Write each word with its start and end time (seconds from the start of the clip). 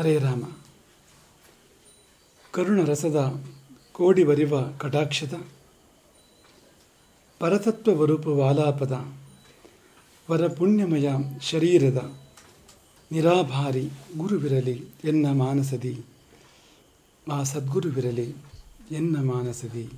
ಹರೇ 0.00 0.18
ರಾಮ. 0.18 0.42
ಕರುಣ 2.50 2.84
ರಸದ 2.84 3.44
ಕೋಡಿ 3.92 4.24
ಬರಿವ 4.24 4.62
ಕಟಾಕ್ಷದ. 4.62 5.46
ಪರತತ್ವ 7.38 7.94
ವರ 10.30 10.48
ಪುಣ್ಯಮಯ 10.48 11.08
ಶರೀರದ. 11.40 12.18
ನಿರಾಭಾರಿ 13.12 13.90
ಗುರುವಿರಲಿ 14.16 14.84
ಎನ್ನ 15.04 15.26
ಮಾನಸದಿ. 15.32 16.04
ಆ 17.32 17.42
ಸದ್ಗುರುವಿರಲಿ 17.42 18.34
ಎನ್ನ 18.90 19.16
ಮಾನಸದಿ. 19.32 19.90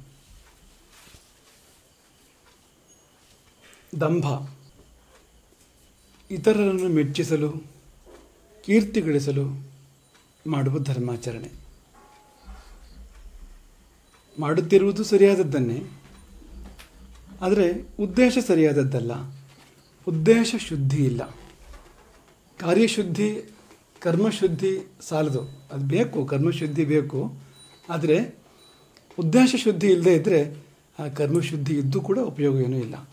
ದಂಭ. 4.01 4.49
ಇತರರನ್ನು 6.31 6.89
ಮೆಚ್ಚಿಸಲು 6.89 7.53
ಕೀರ್ತಿ 8.65 9.01
ಗಳಿಸಲು 9.01 9.72
ಮಾಡುವ 10.47 10.79
ಧರ್ಮಾಚರಣೆ. 10.79 11.51
ಮಾಡುತ್ತಿರುವುದು 14.39 15.05
ಸರಿಯಾದದ್ದನ್ನೇ, 15.05 15.83
ಆದರೆ 17.41 17.89
ಉದ್ದೇಶ 18.01 18.39
ಸರಿಯಾದದ್ದಲ್ಲ. 18.47 19.13
ಉದ್ದೇಶ 20.09 20.55
ಶುದ್ಧಿ 20.59 21.05
ಇಲ್ಲ. 21.05 21.23
ಕಾರ್ಯಶುದ್ಧಿ, 22.59 23.55
ಕರ್ಮಶುದ್ಧಿ 24.01 24.93
ಸಾಲದು. 25.09 25.43
ಅದು 25.43 25.85
ಬೇಕು, 25.85 26.27
ಕರ್ಮಶುದ್ಧಿ 26.27 26.85
ಬೇಕು. 26.85 27.39
ಆದರೆ 27.89 28.35
ಉದ್ದೇಶ 29.19 29.55
ಶುದ್ಧಿ 29.57 29.87
ಇಲ್ಲದೇ 29.87 30.15
ಇದ್ದರೆ 30.15 30.55
ಆ 30.99 31.09
ಕರ್ಮಶುದ್ಧಿ 31.09 31.75
ಇದ್ದು 31.75 32.01
ಕೂಡ 32.01 32.19
ಉಪಯೋಗ 32.19 32.61
ಏನೂ 32.61 32.77
ಇಲ್ಲ. 32.77 33.09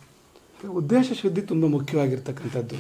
ಉದ್ದೇಶ 0.67 1.11
ಶುದ್ಧಿ 1.21 1.41
ತುಂಬ 1.41 1.65
ಮುಖ್ಯವಾಗಿರ್ತಕ್ಕಂಥದ್ದು. 1.65 2.75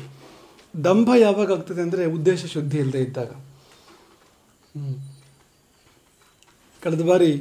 ದಂಭ 0.83 1.09
ಯಾವಾಗ 1.17 1.51
ಆಗ್ತದೆ 1.51 1.81
ಅಂದರೆ 1.81 2.05
ಉದ್ದೇಶ 2.05 2.45
ಶುದ್ಧಿ 2.45 2.77
ಇಲ್ಲದೆ 2.77 3.01
ಇದ್ದಾಗ. 3.01 3.31
ಕಳೆದ 6.83 7.01
ಬಾರಿ 7.01 7.31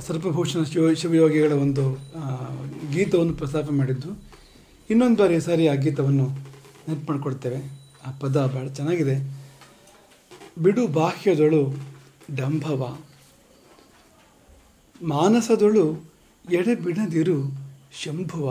ಸರ್ಪಭೂಷಣ 0.00 0.62
ಶಿವ 0.62 0.92
ಶಿವಯೋಗಿಗಳ 0.94 1.52
ಒಂದು 1.52 1.84
ಗೀತವನ್ನು 2.92 3.34
ಪ್ರಸ್ತಾಪ 3.34 3.70
ಮಾಡಿದ್ದು. 3.70 4.10
ಇನ್ನೊಂದು 4.90 5.16
ಬಾರಿ 5.16 5.40
ಸಾರಿ 5.40 5.68
ಆ 5.68 5.74
ಗೀತವನ್ನು 5.74 6.26
ನೆನಪು 6.86 7.12
ಮಾಡಿಕೊಡ್ತೇವೆ 7.12 7.60
ಆ 8.06 8.10
ಪದ 8.20 8.46
ಭಾಳ 8.54 8.66
ಚೆನ್ನಾಗಿದೆ. 8.68 9.16
ಬಿಡು 10.58 10.86
ಬಾಹ್ಯದೊಳು 10.86 11.62
ಡಂಭವ. 12.36 12.98
ಮಾನಸದೊಳು 15.02 15.84
ಎಡೆ 16.50 16.74
ಬಿಡದಿರು 16.74 17.38
ಶಂಭುವ. 18.00 18.46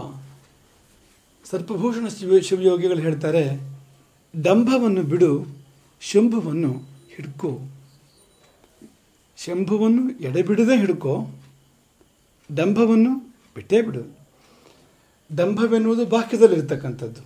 ಸರ್ಪಭೂಷಣ 1.50 2.08
ಶಿವ 2.08 2.40
ಶಿವಯೋಗಿಗಳು 2.40 3.00
ಹೇಳ್ತಾರೆ, 3.00 3.44
ಡಂಭವನ್ನು 4.42 5.04
ಬಿಡು, 5.04 5.32
ಶಂಭುವನ್ನು 6.02 6.72
ಹಿಡ್ಕೋ. 7.16 7.71
ಶಂಭುವನ್ನು 9.46 10.20
ಎಡೆಬಿಡದೆ 10.20 10.78
ಹಿಡ್ಕೋ, 10.78 11.28
ದಂಭವನ್ನು 12.58 13.20
ಬಿಟ್ಟೇ 13.56 13.82
ಬಿಡು. 13.82 14.18
ದಂಭವೆನ್ನುವುದು 15.38 16.06
ಬಾಹ್ಯದಲ್ಲಿರ್ತಕ್ಕಂಥದ್ದು. 16.06 17.22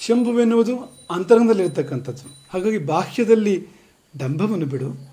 ಶಂಭುವೆನ್ನುವುದು 0.00 1.06
ಅಂತರಂಗದಲ್ಲಿರ್ತಕ್ಕಂಥದ್ದು. 1.10 2.44
ಹಾಗಾಗಿ 2.50 2.78
ಬಾಹ್ಯದಲ್ಲಿ 2.78 3.66
ದಂಭವನ್ನು 4.20 4.66
ಬಿಡು, 4.66 5.10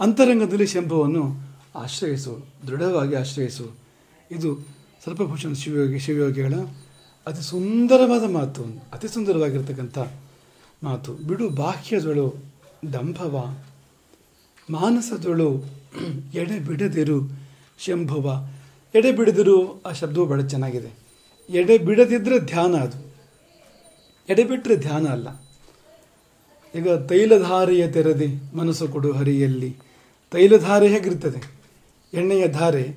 ಅಂತರಂಗದಲ್ಲಿ 0.00 0.66
ಶಂಭುವನ್ನು 0.66 1.50
ಆಶ್ರಯಿಸು, 1.74 2.46
ದೃಢವಾಗಿ 2.66 3.14
ಆಶ್ರಯಿಸು. 3.14 3.72
ಇದು 4.30 4.66
ಸರ್ಪಭೂಷಣ 5.04 5.52
ಶಿವಯೋಗಿ, 5.52 5.98
ಶಿವಯೋಗಿಗಳ 5.98 6.54
ಅತಿ 7.26 7.42
ಸುಂದರವಾದ 7.42 8.30
ಮಾತು, 8.30 8.64
ಅತಿ 8.92 9.08
ಸುಂದರವಾಗಿರ್ತಕ್ಕಂಥ 9.08 9.98
ಮಾತು. 10.82 11.12
ಬಿಡು 11.12 11.48
ಬಾಹ್ಯದಳು 11.48 12.34
ಡಂಭವ 12.90 13.58
ಮಾನಸದೊಳು 14.70 15.64
ಎಡೆ 16.34 16.58
ಬಿಡದಿರು 16.58 17.40
ಶಂಭುವ. 17.78 18.34
ಎಡೆ 18.94 19.12
ಬಿಡದಿರು 19.12 19.82
ಆ 19.82 19.92
ಶಬ್ದವು 19.92 20.26
ಬಹಳ 20.26 20.40
ಚೆನ್ನಾಗಿದೆ. 20.40 20.98
ಎಡೆ 21.50 21.78
ಬಿಡದಿದ್ದರೆ 21.78 22.38
ಧ್ಯಾನ 22.38 22.74
ಅದು. 22.74 23.14
ಎಡೆ 24.28 24.44
ಬಿಟ್ಟರೆ 24.44 24.76
ಧ್ಯಾನ 24.76 25.06
ಅಲ್ಲ. 25.06 25.28
ಈಗ 26.74 26.92
ತೈಲಧಾರೆಯ 26.92 27.88
ತೆರದಿ 27.88 28.56
ಮನಸ್ಸು 28.56 28.88
ಕೊಡು 28.88 29.12
ಹರಿಯಲ್ಲಿ. 29.12 29.76
ತೈಲಧಾರೆ 30.30 30.88
ಹೇಗಿರ್ತದೆ? 30.88 31.60
ಎಣ್ಣೆಯ 32.14 32.48
ಧಾರೆ, 32.48 32.96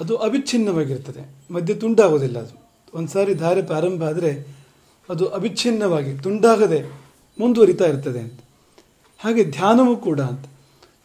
ಅದು 0.00 0.16
ಅವಿಚ್ಛಿನ್ನವಾಗಿರ್ತದೆ. 0.16 1.52
ಮಧ್ಯೆ 1.52 1.76
ತುಂಡಾಗೋದಿಲ್ಲ 1.76 2.38
ಅದು. 2.38 2.70
ಒಂದು 2.94 3.08
ಸಾರಿ 3.08 3.34
ಧಾರೆ 3.34 3.62
ಪ್ರಾರಂಭ 3.62 4.02
ಆದರೆ 4.04 4.56
ಅದು 5.10 5.26
ಅವಿಚ್ಛಿನ್ನವಾಗಿ, 5.26 6.18
ತುಂಡಾಗದೆ 6.18 6.82
ಮುಂದುವರಿತಾ 7.40 7.84
ಇರ್ತದೆ 7.84 8.20
ಅಂತ. 8.20 8.40
ಹಾಗೆ 9.18 9.44
ಧ್ಯಾನವೂ 9.44 9.96
ಕೂಡ 9.96 10.20
ಅಂತ. 10.20 10.46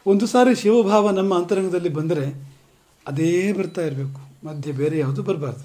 ಒಂದು 0.06 0.26
ಸಾರಿ 0.26 0.54
ಶಿವಭಾವ 0.54 1.10
ನಮ್ಮ 1.10 1.38
ಅಂತರಂಗದಲ್ಲಿ 1.38 1.88
ಬಂದರೆ 1.88 2.52
ಅದೇ 3.06 3.52
ಬರ್ತಾ 3.52 3.82
ಇರಬೇಕು. 3.82 4.20
ಮಧ್ಯೆ 4.46 4.72
ಬೇರೆ 4.72 4.98
ಯಾವುದು 4.98 5.22
ಬರಬಾರ್ದು. 5.22 5.64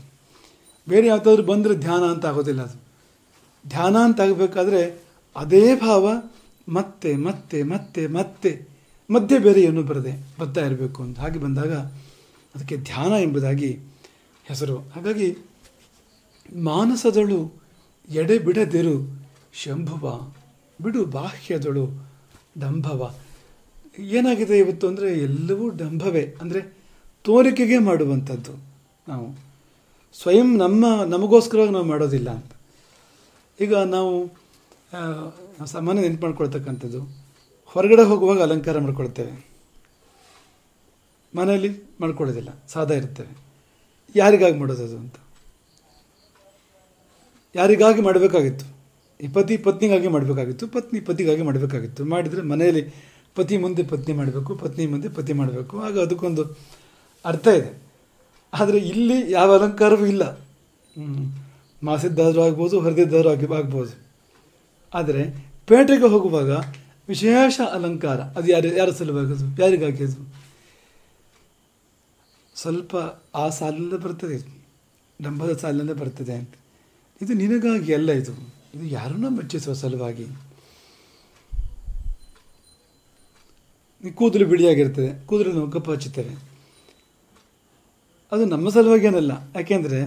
ಬೇರೆ 0.89 1.07
ಯಾವುದಾದ್ರೂ 1.07 1.43
ಬಂದರೆ 1.43 1.75
ಧ್ಯಾನ 1.75 2.03
ಅಂತ 2.03 2.25
ಆಗೋದಿಲ್ಲ 2.25 2.61
ಅದು. 2.61 2.83
ಧ್ಯಾನ 3.69 3.95
ಅಂತ 3.97 4.21
ಆಗಬೇಕಾದ್ರೆ 4.21 5.01
ಅದೇ 5.35 5.75
ಭಾವ 5.75 6.09
ಮತ್ತೆ 6.69 7.15
ಮತ್ತೆ 7.15 7.63
ಮತ್ತೆ 7.63 8.07
ಮತ್ತೆ, 8.07 8.67
ಮಧ್ಯೆ 9.09 9.39
ಬೇರೆ 9.39 9.61
ಏನೂ 9.61 9.83
ಬರದೆ 9.83 10.25
ಬರ್ತಾ 10.39 10.65
ಇರಬೇಕು 10.65 11.03
ಅಂತ 11.03 11.19
ಹಾಗೆ 11.19 11.39
ಬಂದಾಗ 11.39 11.73
ಅದಕ್ಕೆ 12.55 12.77
ಧ್ಯಾನ 12.77 13.11
ಎಂಬುದಾಗಿ 13.11 13.79
ಹೆಸರು. 14.43 14.77
ಹಾಗಾಗಿ 14.77 15.37
ಮಾನಸದಳು 16.63 17.61
ಎಡೆ 18.09 18.37
ಬಿಡದಿರು 18.37 19.25
ಶಂಭುವ, 19.53 20.19
ಬಿಡು 20.83 21.05
ಬಾಹ್ಯದಳು 21.05 22.05
ಡಂಭವ 22.59 23.15
ಏನಾಗಿದೆ 23.97 24.55
ಇವತ್ತು 24.57 24.85
ಅಂದರೆ 24.87 25.07
ಎಲ್ಲವೂ 25.19 25.65
ಡಂಭವೇ. 25.81 26.23
ಅಂದರೆ 26.41 26.61
ತೋರಿಕೆಗೆ 27.25 27.77
ಮಾಡುವಂಥದ್ದು 27.79 28.53
ನಾವು. 29.07 29.27
ಸ್ವಯಂ 30.15 30.49
ನಮ್ಮ, 30.57 30.85
ನಮಗೋಸ್ಕರವಾಗಿ 31.03 31.71
ನಾವು 31.71 31.87
ಮಾಡೋದಿಲ್ಲ 31.91 32.29
ಅಂತ. 32.29 32.51
ಈಗ 33.59 33.73
ನಾವು 33.95 34.13
ಸಾಮಾನ್ಯ 35.73 36.01
ನೆನ್ಪು 36.01 36.23
ಮಾಡ್ಕೊಳ್ತಕ್ಕಂಥದ್ದು 36.25 37.01
ಹೊರಗಡೆ 37.75 38.03
ಹೋಗುವಾಗ 38.03 38.39
ಅಲಂಕಾರ 38.41 38.77
ಮಾಡ್ಕೊಳ್ತೇವೆ. 38.79 39.33
ಮನೆಯಲ್ಲಿ 41.33 41.71
ಮಾಡ್ಕೊಳ್ಳೋದಿಲ್ಲ, 42.01 42.51
ಸಾದಾ 42.73 42.95
ಇರ್ತೇವೆ. 42.95 43.33
ಯಾರಿಗಾಗಿ 44.15 44.57
ಮಾಡೋದು 44.59 44.97
ಅಂತ? 45.03 45.15
ಯಾರಿಗಾಗಿ 47.55 48.01
ಮಾಡಬೇಕಾಗಿತ್ತು? 48.01 48.65
ಈ 49.19 49.27
ಪತಿ 49.27 49.55
ಪತ್ನಿಗಾಗಿ 49.65 50.07
ಮಾಡಬೇಕಾಗಿತ್ತು, 50.07 50.67
ಪತ್ನಿ 50.67 50.99
ಪತಿಗಾಗಿ 50.99 51.43
ಮಾಡಬೇಕಾಗಿತ್ತು. 51.49 52.03
ಮಾಡಿದರೆ 52.05 52.41
ಮನೆಯಲ್ಲಿ 52.51 52.83
ಪತಿ 53.35 53.57
ಮುಂದೆ 53.57 53.83
ಪತ್ನಿ 53.83 54.15
ಮಾಡಬೇಕು, 54.15 54.55
ಪತ್ನಿ 54.55 54.85
ಮುಂದೆ 54.85 55.09
ಪತಿ 55.09 55.33
ಮಾಡಬೇಕು. 55.33 55.79
ಆಗ 55.79 55.99
ಅದಕ್ಕೊಂದು 55.99 56.43
ಅರ್ಥ 57.25 57.47
ಇದೆ. 57.47 57.83
ಆದರೆ 58.53 58.77
ಇಲ್ಲಿ 58.77 59.31
ಯಾವ 59.31 59.55
ಅಲಂಕಾರವೂ 59.55 60.05
ಇಲ್ಲ. 60.05 60.39
ಮಾಸಿದ್ದಾದರೂ 61.83 62.41
ಆಗ್ಬೋದು, 62.41 62.79
ಹರಿದಿದ್ದಾದರೂ 62.79 63.29
ಆಗಿ 63.29 63.53
ಆಗ್ಬೋದು. 63.53 63.93
ಆದರೆ 64.93 65.51
ಪೇಟೆಗೆ 65.67 66.07
ಹೋಗುವಾಗ 66.07 66.51
ವಿಶೇಷ 67.09 67.59
ಅಲಂಕಾರ. 67.73 68.21
ಅದು 68.21 68.51
ಯಾರು 68.51 68.67
ಯಾರ 68.67 68.89
ಸಲುವಾಗದು 68.89 69.33
ಅದು 69.33 69.61
ಯಾರಿಗಾಗಿ 69.61 70.03
ಅದು 70.03 70.33
ಸ್ವಲ್ಪ 72.55 72.95
ಆ 73.35 73.49
ಸಾಲಲ್ಲೇ 73.49 73.97
ಬರ್ತದೆ. 73.97 74.63
ಡಂಬದ 75.21 75.57
ಸಾಲಲ್ಲೇ 75.57 75.93
ಬರ್ತದೆ 75.93 76.33
ಅಂತ. 76.33 76.49
ಇದು 77.21 77.33
ನಿನಗಾಗಿ 77.33 77.93
ಅಲ್ಲ 77.93 78.11
ಇದು. 78.11 78.31
ಇದು 78.75 78.85
ಯಾರನ್ನೂ 78.85 79.29
ಮೆಚ್ಚಿಸುವ 79.29 79.73
ಸಲುವಾಗಿ? 79.73 80.25
ಕೂದಲು 84.11 84.45
ಬಿಳಿಯಾಗಿರ್ತದೆ 84.45 85.25
ಕೂದಲು 85.25 85.51
ನಾವು 85.51 85.71
ಕಪ್ಪು 85.71 85.91
ಹಚ್ಚುತ್ತೇವೆ 85.91 86.33
ಅದು 88.31 88.45
ನಮ್ಮ 88.45 88.69
ಸಲುವಾಗಿ 88.69 89.05
ಏನಲ್ಲ. 89.05 89.31
ಯಾಕೆಂದರೆ 89.55 89.99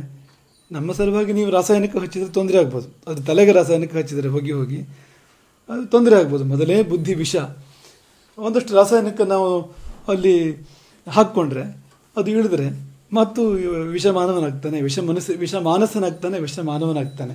ನಮ್ಮ 0.72 0.92
ಸಲುವಾಗಿ 0.92 1.32
ನೀವು 1.32 1.50
ರಾಸಾಯನಿಕ 1.50 1.96
ಹಚ್ಚಿದರೆ 1.96 2.32
ತೊಂದರೆ 2.32 2.58
ಆಗ್ಬೋದು. 2.58 2.88
ಅದು 3.06 3.22
ತಲೆಗೆ 3.22 3.52
ರಾಸಾಯನಿಕ 3.52 3.96
ಹಚ್ಚಿದರೆ 3.96 4.28
ಹೋಗಿ 4.28 4.52
ಹೋಗಿ 4.52 4.80
ಅದು 5.68 5.86
ತೊಂದರೆ 5.86 6.16
ಆಗ್ಬೋದು. 6.16 6.44
ಮೊದಲೇ 6.44 6.82
ಬುದ್ಧಿ 6.82 7.14
ವಿಷ. 7.14 7.36
ಒಂದಷ್ಟು 8.38 8.74
ರಾಸಾಯನಿಕ 8.74 9.20
ನಾವು 9.20 9.62
ಅಲ್ಲಿ 10.08 10.66
ಹಾಕ್ಕೊಂಡ್ರೆ 11.08 11.62
ಅದು 12.16 12.30
ಇಳಿದ್ರೆ 12.30 12.66
ಮತ್ತು 13.12 13.42
ವಿಷ 13.90 14.06
ಮಾನವನಾಗ್ತಾನೆ 14.06 14.80
ವಿಷ 14.80 14.98
ಮನಸ್ಸು 14.98 15.32
ವಿಷ 15.32 15.54
ಮಾನಸನಾಗ್ತಾನೆ 15.54 16.38
ವಿಷ 16.38 16.58
ಮಾನವನಾಗ್ತಾನೆ 16.58 17.34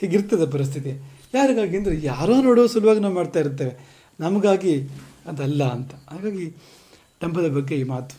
ಹೀಗಿರ್ತದೆ 0.00 0.50
ಪರಿಸ್ಥಿತಿ. 0.50 0.90
ಯಾರಿಗಾಗಿ 1.34 1.76
ಅಂದರೆ 1.76 2.02
ಯಾರೋ 2.02 2.42
ನೋಡೋ 2.42 2.66
ಸಲುವಾಗಿ 2.66 3.00
ನಾವು 3.00 3.14
ಮಾಡ್ತಾ 3.14 3.40
ಇರ್ತೇವೆ. 3.40 4.04
ನಮಗಾಗಿ 4.20 4.88
ಅದಲ್ಲ 5.26 5.62
ಅಂತ. 5.76 5.92
ಹಾಗಾಗಿ 6.10 6.46
ಡಂಬದ 7.20 7.48
ಬಗ್ಗೆ 7.56 7.74
ಈ 7.80 7.84
ಮಾತು. 7.92 8.16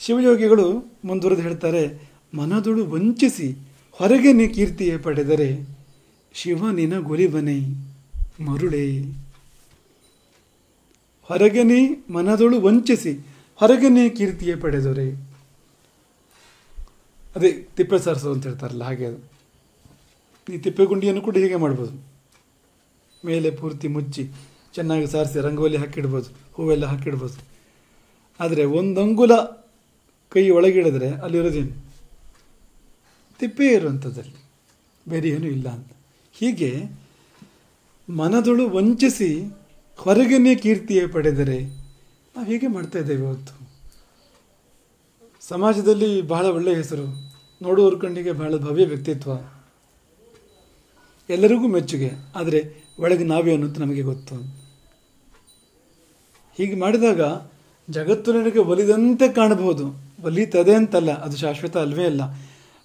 ಶಿವಯೋಗಿಗಳು 0.00 0.66
ಮುಂದುವರೆದು 1.04 1.42
ಹೇಳ್ತಾರೆ, 1.42 1.82
ಮನದೊಳು 2.34 2.82
ವಂಚಿಸಿ 2.94 3.48
ಹೊರಗೆ 3.98 4.30
ನೀ 4.32 4.46
ಕೀರ್ತಿಯೇ 4.48 4.96
ಪಡೆದರೆ 4.98 5.48
ಶಿವನಿನ 6.34 6.94
ಗುರಿವನೇ 7.00 7.58
ಗುರಿಬನೆ 7.58 7.58
ಮರುಳೆ. 8.44 8.86
ಹೊರಗೆ 11.30 11.62
ನೀ 11.62 11.80
ಮನದೊಳು 12.10 12.56
ವಂಚಿಸಿ 12.60 13.12
ಹೊರಗೆ 13.60 13.88
ನೀ 13.88 14.04
ಕೀರ್ತಿಯೇ 14.10 14.54
ಪಡೆದರೆ. 14.56 15.06
ಅದೇ 17.36 17.50
ತಿಪ್ಪೆ 17.76 17.98
ಸಾರಿಸು 17.98 18.30
ಅಂತ 18.32 18.44
ಹೇಳ್ತಾರಲ್ಲ, 18.46 18.84
ಹಾಗೆ 18.84 19.04
ಅದು. 19.06 19.20
ಈ 20.46 20.58
ತಿಪ್ಪೆ 20.58 20.84
ಗುಂಡಿಯನ್ನು 20.84 21.22
ಕೂಡ 21.22 21.36
ಹೀಗೆ 21.36 21.58
ಮಾಡ್ಬೋದು. 21.64 21.94
ಮೇಲೆ 23.22 23.50
ಪೂರ್ತಿ 23.60 23.88
ಮುಚ್ಚಿ 23.88 24.24
ಚೆನ್ನಾಗಿ 24.74 25.06
ಸಾರಿಸಿ 25.06 25.40
ರಂಗೋಲಿ 25.40 25.76
ಹಾಕಿಡ್ಬೋದು, 25.76 26.28
ಹೂವೆಲ್ಲ 26.54 26.84
ಹಾಕಿಡ್ಬೋದು. 26.84 27.38
ಆದರೆ 28.40 28.64
ಒಂದು 28.64 29.00
ಅಂಗುಲ 29.00 29.34
ಕೈ 30.32 30.50
ಒಳಗಿಡಿದ್ರೆ 30.50 31.08
ಅಲ್ಲಿರೋದೇನು 31.10 31.74
ತಿಪ್ಪೆ 33.40 33.66
ಇರುವಂಥದ್ದಲ್ಲಿ 33.66 34.36
ಬೇರೆ 35.08 35.28
ಏನೂ 35.28 35.46
ಇಲ್ಲ 35.46 35.68
ಅಂತ. 35.68 35.90
ಹೀಗೆ 36.32 36.70
ಮನದೊಳು 38.08 38.64
ವಂಚಿಸಿ 38.70 39.30
ಹೊರಗನೇ 39.96 40.54
ಕೀರ್ತಿಯೇ 40.54 41.06
ಪಡೆದರೆ 41.06 41.58
ನಾವು 42.34 42.46
ಹೀಗೆ 42.46 42.66
ಮಾಡ್ತಾ 42.66 42.98
ಇದ್ದೇವೆ 42.98 43.22
ಇವತ್ತು. 43.22 43.54
ಸಮಾಜದಲ್ಲಿ 45.40 46.22
ಬಹಳ 46.22 46.46
ಒಳ್ಳೆಯ 46.46 46.74
ಹೆಸರು. 46.74 47.06
ನೋಡುವವ್ರ 47.62 47.96
ಕಣ್ಣಿಗೆ 47.98 48.32
ಬಹಳ 48.32 48.56
ಭವ್ಯ 48.56 48.84
ವ್ಯಕ್ತಿತ್ವ. 48.86 49.32
ಎಲ್ಲರಿಗೂ 51.28 51.66
ಮೆಚ್ಚುಗೆ. 51.68 52.10
ಆದರೆ 52.36 52.60
ಒಳಗೆ 52.98 53.24
ನಾವೇ 53.24 53.52
ಅನ್ನೋದು 53.52 53.80
ನಮಗೆ 53.80 54.02
ಗೊತ್ತು 54.02 54.61
ಹೀಗೆ 56.58 56.76
ಮಾಡಿದಾಗ 56.76 57.20
ಜಗತ್ತು 57.88 58.32
ನನಗೆ 58.32 58.60
ಒಲಿದಂತೆ 58.72 59.26
ಕಾಣಬಹುದು. 59.32 59.84
ಒಲಿತದೆ 60.24 60.74
ಅಂತಲ್ಲ, 60.74 61.10
ಅದು 61.24 61.36
ಶಾಶ್ವತ 61.36 61.76
ಅಲ್ವೇ 61.76 62.04
ಅಲ್ಲ. 62.04 62.22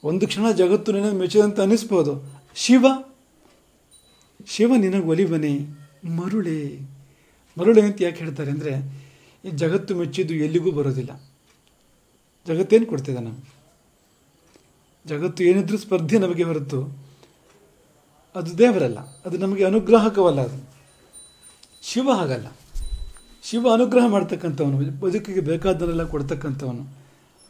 ಒಂದು 0.04 0.24
ಕ್ಷಣ 0.28 0.46
ಜಗತ್ತು 0.52 0.90
ನಿನಗೆ 0.92 1.18
ಮೆಚ್ಚಿದಂತೆ 1.18 1.62
ಅನಿಸ್ಬೋದು 1.62 2.14
ಶಿವ 2.56 2.86
ಶಿವ 4.48 4.72
ನಿನಗೆ 4.76 5.06
ಒಲಿವನೆ, 5.06 5.54
ಮರುಳೆ. 6.18 6.60
ಮರುಳೆ 7.58 7.82
ಅಂತ 7.82 7.98
ಯಾಕೆ 8.02 8.20
ಹೇಳ್ತಾರೆ 8.24 8.52
ಅಂದರೆ, 8.52 8.74
ಈ 9.44 9.50
ಜಗತ್ತು 9.50 9.96
ಮೆಚ್ಚಿದ್ದು 9.96 10.34
ಎಲ್ಲಿಗೂ 10.46 10.72
ಬರೋದಿಲ್ಲ. 10.72 11.12
ಜಗತ್ತೇನು 12.48 12.86
ಕೊಡ್ತಿದೆ 12.86 13.20
ನಮಗೆ? 13.20 13.44
ಜಗತ್ತು 15.06 15.42
ಏನಿದ್ರೂ 15.44 15.78
ಸ್ಪರ್ಧೆ 15.78 16.18
ನಮಗೆ 16.18 16.44
ಹೊರತು, 16.44 16.80
ಅದು 18.36 18.52
ದೇವರಲ್ಲ, 18.58 19.00
ಅದು 19.26 19.38
ನಮಗೆ 19.38 19.64
ಅನುಗ್ರಾಹಕವಲ್ಲ 19.64 20.42
ಅದು. 20.42 20.60
ಶಿವ 21.84 22.10
ಹಾಗಲ್ಲ. 22.12 22.48
ಶಿವ 23.50 23.74
ಅನುಗ್ರಹ 23.74 24.06
ಮಾಡ್ತಕ್ಕಂಥವನು, 24.08 25.00
ಬದುಕಿಗೆ 25.00 25.40
ಬೇಕಾದ್ದನ್ನೆಲ್ಲ 25.40 26.04
ಕೊಡ್ತಕ್ಕಂಥವನು. 26.04 26.84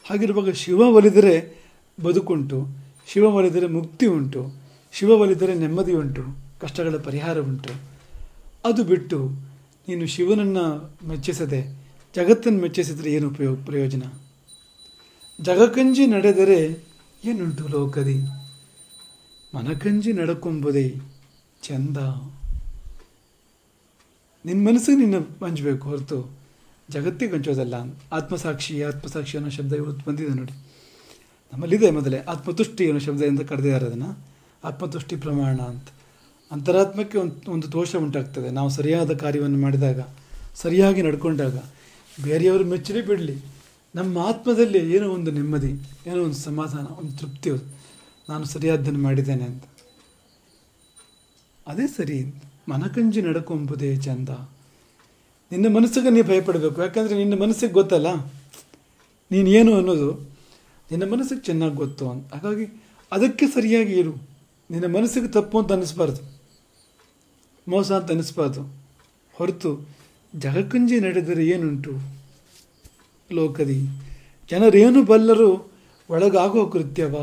ಹಾಗಿರುವಾಗ 0.10 0.50
ಶಿವ 0.50 0.80
ಒಲಿದರೆ 0.80 1.66
ಬದುಕುಂಟು, 2.04 2.68
ಶಿವ 3.08 3.24
ಒಲಿದರೆ 3.24 3.68
ಮುಕ್ತಿ 3.68 4.06
ಉಂಟು, 4.06 4.52
ಶಿವ 4.94 5.10
ಒಲಿದರೆ 5.10 5.54
ನೆಮ್ಮದಿ 5.54 5.94
ಉಂಟು, 5.94 6.24
ಕಷ್ಟಗಳ 6.60 6.98
ಪರಿಹಾರ 6.98 7.40
ಉಂಟು. 7.40 7.74
ಅದು 8.66 8.84
ಬಿಟ್ಟು 8.84 9.30
ನೀನು 9.88 10.08
ಶಿವನನ್ನು 10.08 10.66
ಮೆಚ್ಚಿಸದೆ, 11.08 11.62
ಜಗತ್ತನ್ನು 12.16 12.62
ಮೆಚ್ಚಿಸಿದರೆ 12.62 13.14
ಏನು 13.14 13.28
ಉಪಯೋಗ 13.28 13.58
ಪ್ರಯೋಜನ? 13.66 14.04
ಜಗಕಂಜಿ 15.42 16.08
ನಡೆದರೆ 16.08 16.60
ಏನುಂಟು 17.26 17.68
ಲೋಕದಿ? 17.68 18.20
ಮನಕಂಜಿ 19.56 20.14
ನಡಕೊಂಬುದೇ 20.14 20.96
ಚಂದ. 21.64 21.98
ನಿನ್ನ 24.48 24.68
ಮನಸ್ಸಿಗೆ 24.68 24.98
ನಿನ್ನ 24.98 25.46
ಹಂಚಬೇಕು 25.46 25.90
ಹೊರತು 25.90 26.38
ಜಗತ್ತಿಗೆ 26.90 27.34
ಹಂಚೋದಲ್ಲ 27.34 27.74
ಆತ್ಮಸಾಕ್ಷಿ 28.12 28.84
ಆತ್ಮಸಾಕ್ಷಿ 28.84 29.38
ಅನ್ನೋ 29.38 29.50
ಶಬ್ದ 29.50 29.74
ಇವತ್ತು 29.74 30.10
ಬಂದಿದೆ 30.10 30.30
ನೋಡಿ. 30.30 30.52
ನಮ್ಮಲ್ಲಿದೆ 31.54 31.92
ಮೊದಲೇ 31.92 32.18
ಆತ್ಮತುಷ್ಟಿ 32.18 32.86
ಅನ್ನೋ 32.86 33.00
ಶಬ್ದದಿಂದ 33.00 33.42
ಕರೆದಿದ್ದಾರೆ 33.42 33.86
ಅದನ್ನು. 33.86 34.28
ಆತ್ಮತುಷ್ಟಿ 34.64 35.16
ಪ್ರಮಾಣ 35.16 35.58
ಅಂತ. 35.58 35.88
ಅಂತರಾತ್ಮಕ್ಕೆ 36.52 37.18
ಒಂದು 37.18 37.52
ಒಂದು 37.52 37.72
ದೋಷ 37.72 37.96
ಉಂಟಾಗ್ತದೆ. 37.96 38.50
ನಾವು 38.50 38.70
ಸರಿಯಾದ 38.70 39.14
ಕಾರ್ಯವನ್ನು 39.14 39.58
ಮಾಡಿದಾಗ, 39.58 40.00
ಸರಿಯಾಗಿ 40.56 41.02
ನಡ್ಕೊಂಡಾಗ 41.02 41.56
ಬೇರೆಯವರು 42.24 42.64
ಮೆಚ್ಚಲಿ 42.64 43.02
ಬಿಡಲಿ. 43.06 43.38
ನಮ್ಮ 43.96 44.18
ಆತ್ಮದಲ್ಲಿ 44.18 44.96
ಏನೋ 44.96 45.10
ಒಂದು 45.10 45.32
ನೆಮ್ಮದಿ, 45.32 45.72
ಏನೋ 46.08 46.24
ಒಂದು 46.24 46.40
ಸಮಾಧಾನ, 46.50 46.86
ಒಂದು 46.86 47.18
ತೃಪ್ತಿ 47.18 47.50
ನಾನು 48.30 48.46
ಸರಿಯಾದ್ದನ್ನು 48.46 49.00
ಮಾಡಿದ್ದೇನೆ 49.00 49.44
ಅಂತ. 49.44 49.64
ಅದೇ 51.68 51.88
ಸರಿ 51.88 52.47
ಮನಕಂಜಿ 52.72 53.22
ನಡಕೊಂಬುದೇ 53.22 53.96
ಚಂದ. 53.96 54.30
ನಿನ್ನ 55.52 55.75
ಮನಸ್ಸಿಗೆ 55.75 56.10
ನೀವು 56.10 56.28
ಭಯಪಡಬೇಕು. 56.28 56.81
ಯಾಕಂದರೆ 56.81 57.18
ನಿನ್ನ 57.18 57.44
ಮನಸ್ಸಿಗೆ 57.44 57.74
ಗೊತ್ತಲ್ಲ? 57.74 58.25
ನೀನು 59.31 59.50
ಏನು 59.50 59.75
ಅನ್ನೋದು 59.75 60.12
ನಿನ್ನ 60.92 61.14
ಮನಸ್ಸಿಗೆ 61.14 61.42
ಚೆನ್ನಾಗಿ 61.42 61.75
ಗೊತ್ತು 61.75 62.10
ಅಂತ. 62.10 62.34
ಹಾಗಾಗಿ 62.34 62.84
ಅದಕ್ಕೆ 63.12 63.48
ಸರಿಯಾಗಿ 63.48 63.94
ಇರು. 63.94 64.30
ನಿನ್ನ 64.72 64.98
ಮನಸ್ಸಿಗೆ 64.98 65.28
ತಪ್ಪು 65.28 65.60
ಅಂತ 65.60 65.72
ಅನ್ನಿಸ್ಬಾರ್ದು. 65.72 66.42
ಮೋಸ 67.68 67.92
ಅಂತ 67.92 68.10
ಅನ್ನಿಸ್ಬಾರ್ದು. 68.10 68.62
ಹೊರತು 69.34 69.88
ಜಗಕ್ಕಂಜಿ 70.36 71.00
ನಡೆದರೆ 71.00 71.46
ಏನುಂಟು? 71.46 71.92
ಲೋಕದಿ. 73.31 73.81
ಜನರೇನು 74.52 75.04
ಬಲ್ಲರು 75.04 75.72
ಒಳಗಾಗೋ 76.10 76.68
ಕೃತ್ಯವ? 76.68 77.16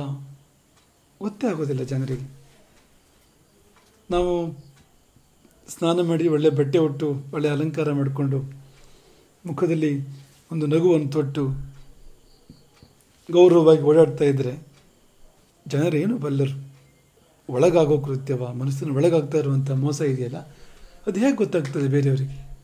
ಗೊತ್ತೇ 1.20 1.46
ಆಗೋದಿಲ್ಲ 1.46 1.82
ಜನರಿಗೆ. 1.82 2.30
ನಾವು 4.10 4.46
ಸ್ನಾನ 5.68 6.00
ಮಾಡಿ 6.00 6.28
ಒಳ್ಳೆ 6.28 6.50
ಬಟ್ಟೆ 6.50 6.78
ಉಟ್ಟು, 6.78 7.22
ಒಳ್ಳೆ 7.32 7.48
ಅಲಂಕಾರ 7.48 7.92
ಮಾಡಿಕೊಂಡು 7.92 8.52
ಮುಖದಲ್ಲಿ 9.46 10.00
ಒಂದು 10.52 10.66
ನಗುವನ್ನು 10.66 11.08
ತೊಟ್ಟು 11.08 11.48
ಗೌರವವಾಗಿ 13.32 13.82
ಓಡಾಡ್ತಾ 13.82 14.24
ಇದ್ದರೆ 14.24 14.58
ಜನರೇನು 15.66 16.18
ಬಲ್ಲರು? 16.18 16.74
ಒಳಗಾಗೋ 17.52 18.00
ಕೃತ್ಯವ? 18.00 18.52
ಮನಸ್ಸಿನ 18.52 18.90
ಒಳಗಾಗ್ತಾ 18.90 19.38
ಇರುವಂಥ 19.38 19.70
ಮೋಸ 19.70 20.00
ಇದೆಯಲ್ಲ? 20.00 20.36
ಅದು 21.06 21.20
ಹೇಗೆ 21.20 21.36
ಗೊತ್ತಾಗ್ತದೆ 21.36 21.88
ಬೇರೆಯವರಿಗೆ? 21.88 22.58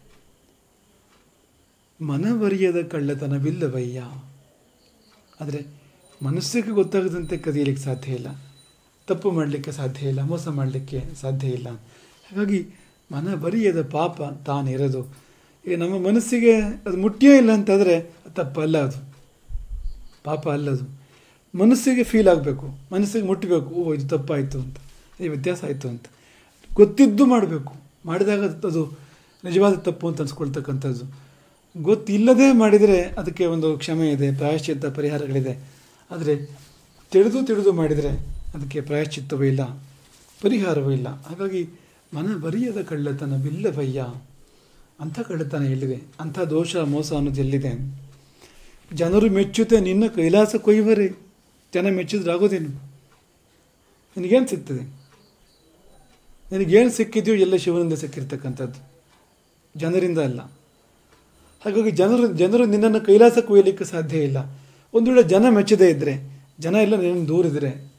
ಮನವರಿಯದ 2.05 2.87
ಕಳ್ಳತನವಿಲ್ಲವಯ್ಯ. 2.87 4.01
ಆದರೆ 5.41 5.67
ಮನಸ್ಸಿಗೆ 6.25 6.71
ಗೊತ್ತಾಗದಂತೆ 6.71 7.37
ಕದಿಯಲಿಕ್ಕೆ 7.37 7.83
ಸಾಧ್ಯ 7.85 8.13
ಇಲ್ಲ. 8.13 8.27
ತಪ್ಪು 9.07 9.31
ಮಾಡಲಿಕ್ಕೆ 9.31 9.73
ಸಾಧ್ಯ 9.73 10.09
ಇಲ್ಲ, 10.09 10.23
ಮೋಸ 10.23 10.49
ಮಾಡಲಿಕ್ಕೆ 10.49 11.05
ಸಾಧ್ಯ 11.21 11.49
ಇಲ್ಲ. 11.49 11.71
ಹಾಗಾಗಿ 11.71 12.80
ಮನವರಿಯದ 13.13 13.83
ಪಾಪ 13.83 14.23
ತಾನಿರೋದು. 14.47 15.03
ಈಗ 15.67 15.79
ನಮ್ಮ 15.79 16.07
ಮನಸ್ಸಿಗೆ 16.07 16.55
ಅದು 16.61 16.97
ಮುಟ್ಟಿಯೇ 16.97 17.37
ಇಲ್ಲ 17.37 17.53
ಅಂತಂದರೆ 17.53 17.95
ತಪ್ಪಲ್ಲ 18.37 18.79
ಅದು. 18.79 18.99
ಪಾಪ 20.25 20.49
ಅಲ್ಲದು 20.49 20.85
ಮನಸ್ಸಿಗೆ 21.59 22.03
ಫೀಲ್ 22.03 22.29
ಆಗಬೇಕು. 22.29 22.67
ಮನಸ್ಸಿಗೆ 22.93 23.27
ಮುಟ್ಟಬೇಕು 23.27 23.75
ಓ, 23.75 23.95
ಇದು 23.95 24.09
ತಪ್ಪಾಯಿತು 24.09 24.59
ಅಂತ. 24.59 24.77
ಇದು 25.21 25.31
ವ್ಯತ್ಯಾಸ 25.31 25.65
ಆಯಿತು 25.65 25.89
ಅಂತ. 25.89 26.07
ಗೊತ್ತಿದ್ದು 26.75 27.27
ಮಾಡಬೇಕು. 27.27 27.75
ಮಾಡಿದಾಗ 28.07 28.45
ಅದು 28.45 28.83
ನಿಜವಾದ 29.45 29.75
ತಪ್ಪು 29.75 30.09
ಅಂತ 30.09 30.21
ಅನ್ಸ್ಕೊಳ್ತಕ್ಕಂಥದ್ದು. 30.21 31.05
ಗೊತ್ತಿಲ್ಲದೆ 31.77 32.53
ಮಾಡಿದರೆ 32.53 33.03
ಅದಕ್ಕೆ 33.03 33.47
ಒಂದು 33.47 33.79
ಕ್ಷಮೆ 33.79 34.11
ಇದೆ, 34.11 34.35
ಪ್ರಾಯಶ್ಚಿತ್ತ 34.35 34.87
ಪರಿಹಾರಗಳಿದೆ. 34.87 35.55
ಆದರೆ 36.11 36.35
ತಿಳಿದು 37.11 37.47
ತಿಳಿದು 37.47 37.73
ಮಾಡಿದರೆ 37.73 38.09
ಅದಕ್ಕೆ 38.55 38.81
ಪ್ರಾಯಶ್ಚಿತ್ತವೂ 38.81 39.43
ಇಲ್ಲ, 39.43 39.63
ಪರಿಹಾರವೂ 40.43 40.91
ಇಲ್ಲ. 40.91 41.09
ಹಾಗಾಗಿ 41.23 41.63
ಮನ 42.15 42.37
ಬರಿಯದ 42.37 42.81
ಕಳ್ಳತನವಿಲ್ಲವಯ್ಯ 42.81 44.07
ಅಂಥ 45.01 45.21
ಕಳ್ಳತನ 45.21 45.63
ಎಲ್ಲಿದೆ? 45.63 46.03
ಅಂಥ 46.21 46.39
ದೋಷ, 46.39 46.77
ಮೋಸ 46.77 47.13
ಅನ್ನೋದು 47.13 47.41
ಎಲ್ಲಿದೆ? 47.41 48.03
ಜನರು 48.95 49.31
ಮೆಚ್ಚುತ್ತೆ, 49.31 49.81
ನಿನ್ನ 49.81 50.07
ಕೈಲಾಸ 50.07 50.57
ಕೊಯ್ವರೇ 50.57 51.17
ಜನ 51.75 51.95
ಮೆಚ್ಚಿದ್ರೆ 51.95 52.33
ಆಗೋದೇನು? 52.33 52.69
ನಿನಗೇನು 54.17 54.49
ಸಿಗ್ತದೆ? 54.49 55.01
ನಿನಗೇನು 56.53 56.91
ಸಿಕ್ಕಿದೆಯೋ 56.91 57.37
ಎಲ್ಲ 57.37 57.57
ಶಿವನಿಂದ 57.57 57.93
ಸಿಕ್ಕಿರ್ತಕ್ಕಂಥದ್ದು. 57.93 58.93
ಜನರಿಂದ 59.77 60.19
ಅಲ್ಲ. 60.19 60.41
ಹಾಗಾಗಿ 61.65 61.91
ಜನರು 61.91 62.33
ಜನರು 62.33 62.67
ನಿನ್ನನ್ನು 62.67 63.01
ಕೈಲಾಸ 63.01 63.39
ಕೊಯ್ಯಲಿಕ್ಕೆ 63.39 63.85
ಸಾಧ್ಯ 63.85 64.19
ಇಲ್ಲ. 64.19 64.37
ಒಂದು 64.95 65.11
ವೇಳೆ 65.11 65.23
ಜನ 65.23 65.45
ಮೆಚ್ಚದೇ 65.49 65.89
ಇದ್ದರೆ 65.89 66.45
ಜನ 66.61 66.75
ಎಲ್ಲ 66.75 67.01
ನಿನ್ನ 67.01 67.29
ದೂರಿದರೆ, 67.29 67.93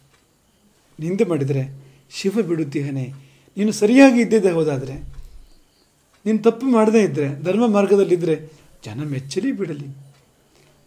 ನಿಂದೆ 0.99 1.23
ಮಾಡಿದರೆ, 1.23 1.83
ಶಿವ 2.11 2.31
ಬಿಡುತ್ತೀಹನೆ 2.47 3.30
ನೀನು 3.57 3.71
ಸರಿಯಾಗಿ 3.71 4.21
ಇದ್ದಿದ್ದೆ 4.21 4.51
ಹೋದಾದರೆ? 4.51 4.95
ನೀನು 6.25 6.39
ತಪ್ಪು 6.39 6.65
ಮಾಡದೇ 6.65 7.01
ಇದ್ದರೆ 7.03 7.27
ಧರ್ಮ 7.43 7.67
ಮಾರ್ಗದಲ್ಲಿದ್ದರೆ 7.67 8.35
ಜನ 8.85 9.03
ಮೆಚ್ಚಲಿ 9.03 9.51
ಬಿಡಲಿ. 9.51 9.87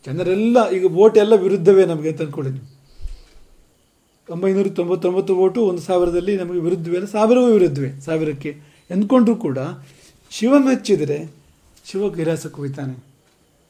ಜನರೆಲ್ಲ, 0.07 0.71
ಈಗ 0.71 0.85
ಓಟ್ 0.85 1.19
ಎಲ್ಲ 1.19 1.35
ವಿರುದ್ಧವೇ 1.35 1.85
ನಮಗೆ 1.87 2.13
ತಂದ್ಕೊಳ್ಳಿ 2.13 2.61
ಒಂಬೈನೂರ 4.31 4.69
ತೊಂಬತ್ತೊಂಬತ್ತು 4.69 5.37
ಓಟು 5.37 5.61
ಒಂದು 5.67 5.83
ಸಾವಿರದಲ್ಲಿ 5.83 6.37
ನಮಗೆ 6.37 6.61
ವಿರುದ್ಧವೇ 6.61 6.97
ಅಲ್ಲ 6.97 7.07
ಸಾವಿರವೂ 7.07 7.47
ವಿರುದ್ಧವೇ 7.47 7.91
ಸಾವಿರಕ್ಕೆ. 8.01 8.51
ಎಂದ್ಕೊಂಡ್ರೂ 8.91 9.37
ಕೂಡ 9.37 9.59
ಶಿವ 10.31 10.55
ಮೆಚ್ಚಿದರೆ 10.59 11.19
ಶಿವ 11.85 12.09
ಗಿರಾಸಕ್ಕೆ 12.09 12.59
ಹೋಗ್ತಾನೆ. 12.63 12.95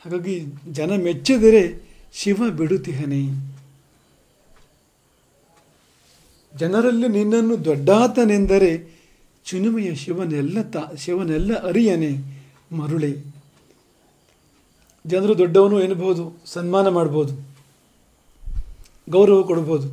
ಹಾಗಾಗಿ 0.05 0.35
ಜನ 0.73 0.91
ಮೆಚ್ಚಿದರೆ 1.05 1.63
ಶಿವ 2.13 2.51
ಬಿಡುತ್ತಿಹನೆ 2.51 3.21
ಜನರಲ್ಲಿ 6.55 7.09
ನಿನ್ನನ್ನು 7.09 7.65
ದೊಡ್ಡಾತನೆಂದರೆ 7.65 8.73
ಚಿನುಮೆಯ 9.47 9.95
ಶಿವನೆಲ್ಲ 9.95 10.59
ತಾ, 10.63 10.83
ಶಿವನೆಲ್ಲ 10.97 11.53
ಅರಿಯನೆ 11.69 12.13
ಮರುಳೆ. 12.73 13.13
ಜನರು 15.07 15.39
ದೊಡ್ಡವನು 15.39 15.77
ಎನ್ನಬಹುದು 15.81 16.25
ಸನ್ಮಾನ 16.47 16.89
ಮಾಡ್ಬೋದು, 16.89 17.33
ಗೌರವ 19.11 19.43
ಕೊಡ್ಬೋದು, 19.43 19.89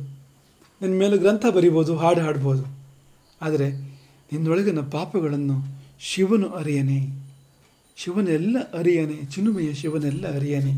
ನಿನ್ನ 0.80 0.94
ಮೇಲೆ 0.98 1.16
ಗ್ರಂಥ 1.18 1.46
ಬರಿಬೋದು, 1.46 1.96
ಹಾಡು 1.96 2.20
ಹಾಡ್ಬೋದು. 2.20 2.64
ಆದರೆ 3.42 3.66
ನಿನ್ನೊಳಗಿನ 4.32 4.80
ಪಾಪಗಳನ್ನು 4.80 5.56
ಶಿವನು 6.00 6.48
ಅರಿಯನೆ. 6.50 7.00
ಶಿವನೆಲ್ಲ 7.96 8.56
ಅರಿಯನೆ 8.78 9.16
ಚಿನುಮೆಯ 9.32 9.70
ಶಿವನೆಲ್ಲ 9.74 10.24
ಅರಿಯನೆ 10.36 10.72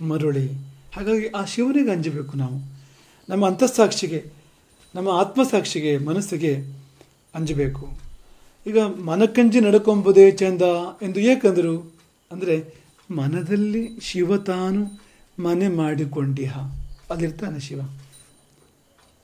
ಮರುಳಿ. 0.00 0.46
ಹಾಗಾಗಿ 0.94 1.26
ಆ 1.28 1.44
ಶಿವನಿಗೆ 1.44 1.90
ಅಂಜಬೇಕು 1.90 2.36
ನಾವು. 2.36 2.56
ನಮ್ಮ 3.28 3.42
ಅಂತಃಸಾಕ್ಷಿಗೆ 3.46 4.20
ನಮ್ಮ 4.96 5.08
ಆತ್ಮಸಾಕ್ಷಿಗೆ, 5.08 5.98
ಮನಸ್ಸಿಗೆ 5.98 6.64
ಅಂಜಬೇಕು. 7.34 7.98
ಈಗ 8.66 8.78
ಮನಕಂಜಿ 8.78 9.60
ನಡ್ಕೊಂಬುದೇ 9.60 10.30
ಚಂದ 10.30 10.62
ಎಂದು 11.02 11.20
ಏಕಂದರು? 11.20 11.92
ಅಂದರೆ 12.32 12.74
ಮನದಲ್ಲಿ 13.10 14.00
ಶಿವ 14.00 14.36
ತಾನು 14.36 15.08
ಮನೆ 15.42 15.68
ಮಾಡಿಕೊಂಡಿಹ. 15.68 16.58
ಅಲ್ಲಿರ್ತಾನೆ 17.10 17.60
ಶಿವ. 17.60 17.80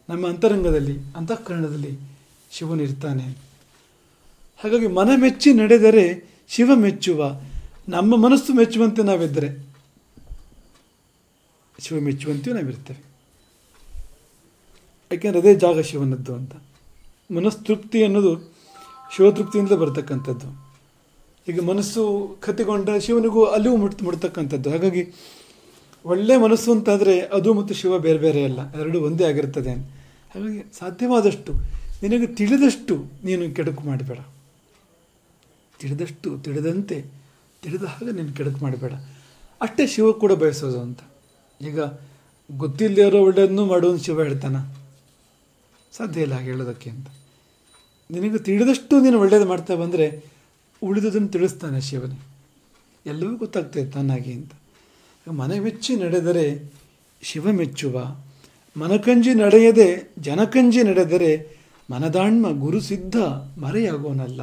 ನಮ್ಮ 0.09 0.29
ಅಂತರಂಗದಲ್ಲಿ, 0.29 0.99
ಅಂತಃಕರಣದಲ್ಲಿ 1.17 1.99
ಶಿವನಿರ್ತಾನೆ 2.51 3.25
ಹಾಗಾಗಿ 4.65 4.87
ಮನ 4.87 5.11
ಮೆಚ್ಚಿ 5.17 5.53
ನಡೆದರೆ 5.53 6.25
ಶಿವ 6.49 6.75
ಮೆಚ್ಚುವ, 6.75 7.41
ನಮ್ಮ 7.89 8.17
ಮನಸ್ಸು 8.17 8.53
ಮೆಚ್ಚುವಂತೆ 8.53 9.03
ನಾವಿದ್ದರೆ 9.03 9.67
ಶಿವ 11.79 12.01
ಮೆಚ್ಚುವಂತೆಯೂ 12.01 12.57
ನಾವಿರ್ತೇವೆ 12.57 13.12
ಯಾಕೆಂದರೆ 15.13 15.41
ಅದೇ 15.41 15.55
ಜಾಗ 15.55 15.81
ಶಿವನದ್ದು 15.81 16.35
ಅಂತ. 16.35 16.53
ಮನಸ್ತೃಪ್ತಿ 17.37 18.05
ಅನ್ನೋದು 18.05 18.53
ಶಿವತೃಪ್ತಿಯಿಂದ 19.17 19.73
ಬರ್ತಕ್ಕಂಥದ್ದು. 19.73 20.73
ಈಗ 21.49 21.61
ಮನಸ್ಸು 21.61 22.37
ಕತ್ತಿಕೊಂಡ 22.41 22.89
ಶಿವನಿಗೂ 23.01 23.45
ಅಲ್ಲಿಯೂ 23.45 23.77
ಮುಟ್ 23.77 24.03
ಮುಡ್ತಕ್ಕಂಥದ್ದು 24.03 24.71
ಹಾಗಾಗಿ 24.71 25.15
ಒಳ್ಳೆ 26.05 26.37
ಮನಸ್ಸು 26.37 26.73
ಅಂತಾದರೆ 26.73 27.21
ಅದು 27.21 27.55
ಮತ್ತು 27.55 27.75
ಶಿವ 27.75 27.99
ಬೇರೆ 27.99 28.19
ಬೇರೆ 28.19 28.45
ಅಲ್ಲ. 28.45 28.75
ಎರಡು 28.75 29.03
ಒಂದೇ 29.03 29.25
ಆಗಿರ್ತದೆ 29.25 29.71
ಹಾಗಾಗಿ 30.35 30.65
ಸಾಧ್ಯವಾದಷ್ಟು, 30.79 31.53
ನಿನಗೆ 32.03 32.27
ತಿಳಿದಷ್ಟು 32.27 33.05
ನೀನು 33.25 33.55
ಕೆಡಕು 33.55 33.83
ಮಾಡಬೇಡ. 33.85 34.19
ತಿಳಿದಷ್ಟು, 35.79 36.39
ತಿಳಿದಂತೆ, 36.39 37.05
ತಿಳಿದ 37.63 37.83
ಹಾಗೆ 37.83 38.13
ನೀನು 38.13 38.33
ಕೆಡಕು 38.33 38.63
ಮಾಡಬೇಡ. 38.63 38.93
ಅಷ್ಟೇ 39.61 39.87
ಶಿವ 39.87 40.13
ಕೂಡ 40.13 40.33
ಬಯಸೋದು 40.33 40.81
ಅಂತ. 40.81 41.01
ಈಗ 41.61 41.81
ಗೊತ್ತಿಲ್ಲದೆ 42.57 43.03
ಇರೋ 43.07 43.21
ಒಳ್ಳೆಯದನ್ನು 43.23 43.99
ಶಿವ 43.99 44.23
ಹೇಳ್ತಾನ. 44.23 44.57
ಸಾಧ್ಯ 45.97 46.21
ಇಲ್ಲ 46.21 46.35
ಹಾಗೆ 46.35 46.45
ಹೇಳೋದಕ್ಕೆ 46.45 46.91
ಅಂತ. 46.91 47.07
ನಿನಗೆ 48.11 48.39
ತಿಳಿದಷ್ಟು 48.39 49.01
ನೀನು 49.01 49.21
ಒಳ್ಳೇದು 49.21 49.49
ಮಾಡ್ತಾ 49.49 49.75
ಬಂದರೆ 49.75 50.25
ಉಳಿದುದನ್ನು 50.83 51.29
ತಿಳಿಸ್ತಾನೆ 51.29 51.81
ಶಿವನು. 51.81 52.21
ಎಲ್ಲವೂ 53.07 53.37
ಗೊತ್ತಾಗ್ತದೆ 53.37 53.91
ತಾನಾಗಿ 53.91 54.33
ಅಂತ. 54.33 54.53
ಮನೆ 55.31 55.61
ಮೆಚ್ಚಿ 55.61 55.97
ನಡೆದರೆ 55.97 56.73
ಶಿವ 57.23 57.53
ಮೆಚ್ಚುವ 57.53 58.17
ಮನಕಂಜಿ 58.77 59.35
ನಡೆಯದೆ 59.35 60.15
ಜನಕಂಜಿ 60.19 60.83
ನಡೆದರೆ 60.83 61.63
ಮನದಾಣ್ಮ 61.91 62.61
ಗುರು 62.61 62.81
ಸಿದ್ಧ 62.81 63.17
ಮರೆಯಾಗೋನಲ್ಲ 63.61 64.43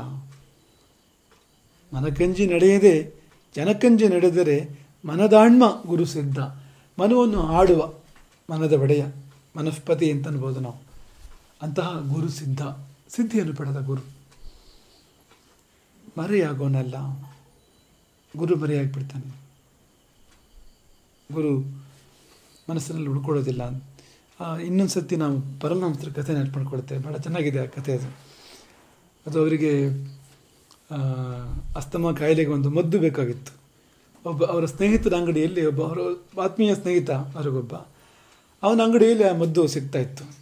ಮನಕಂಜಿ 1.94 2.46
ನಡೆಯದೆ 2.48 3.14
ಜನಕಂಜಿ 3.56 4.08
ನಡೆದರೆ 4.08 4.88
ಮನದಾಣ್ಮ 5.06 5.82
ಗುರು 5.88 6.06
ಸಿದ್ಧ. 6.06 6.40
ಮನವನ್ನು 7.02 7.42
ಆಡುವ 7.42 7.94
ಮನದ 8.50 8.74
ಒಡೆಯ, 8.74 9.06
ಮನಸ್ಪತಿ 9.58 10.12
ಅಂತ 10.12 10.28
ಅನ್ಬೋದು 10.28 10.60
ನಾವು. 10.60 10.89
ಅಂತಹ 11.62 12.00
ಗುರು 12.14 12.30
ಸಿದ್ಧ. 12.30 12.62
ಸಿದ್ಧಿಯನ್ನು 13.10 13.56
ಪಡೆದ 13.56 13.86
ಗುರು. 13.86 14.02
ಮರೆಯಾಗೋನಲ್ಲ. 16.18 16.96
ಗುರು 18.38 18.56
ಮರೆಯಾಗಿಬಿಡ್ತಾನೆ. 18.56 19.36
ಗುರು 21.32 21.60
ಮನಸ್ಸಿನಲ್ಲಿ 22.70 23.08
ಉಳ್ಕೊಳ್ಳೋದಿಲ್ಲ. 23.08 23.62
ಇನ್ನೊಂದು 24.64 24.92
ಸತಿ 24.92 25.16
ನಾವು 25.16 25.60
ಪರಮಹಂಸರ 25.60 26.10
ಕಥೆ 26.10 26.34
ನೆನಪು 26.34 27.02
ಭಾಳ 27.04 27.18
ಚೆನ್ನಾಗಿದೆ 27.18 27.60
ಆ 27.60 27.66
ಕಥೆ 27.66 27.94
ಅದು. 27.94 28.10
ಅದು 29.28 29.40
ಅವರಿಗೆ 29.40 29.90
ಅಸ್ತಮ 31.76 32.12
ಕಾಯಿಲೆಗೆ 32.12 32.52
ಒಂದು 32.52 32.70
ಮದ್ದು 32.70 33.00
ಬೇಕಾಗಿತ್ತು. 33.00 33.60
ಒಬ್ಬ 34.30 34.46
ಅವರ 34.46 34.66
ಸ್ನೇಹಿತರ 34.66 35.14
ಅಂಗಡಿಯಲ್ಲಿ 35.14 35.66
ಒಬ್ಬ, 35.66 35.82
ಅವರ 35.82 36.42
ಆತ್ಮೀಯ 36.42 36.76
ಸ್ನೇಹಿತ 36.76 37.12
ಅವ್ರಿಗೊಬ್ಬ 37.12 37.74
ಅವನ 38.64 38.82
ಅಂಗಡಿಯಲ್ಲಿ 38.84 39.24
ಆ 39.24 39.36
ಮದ್ದು 39.36 39.68
ಸಿಗ್ತಾ 39.68 40.00
ಇತ್ತು. 40.00 40.39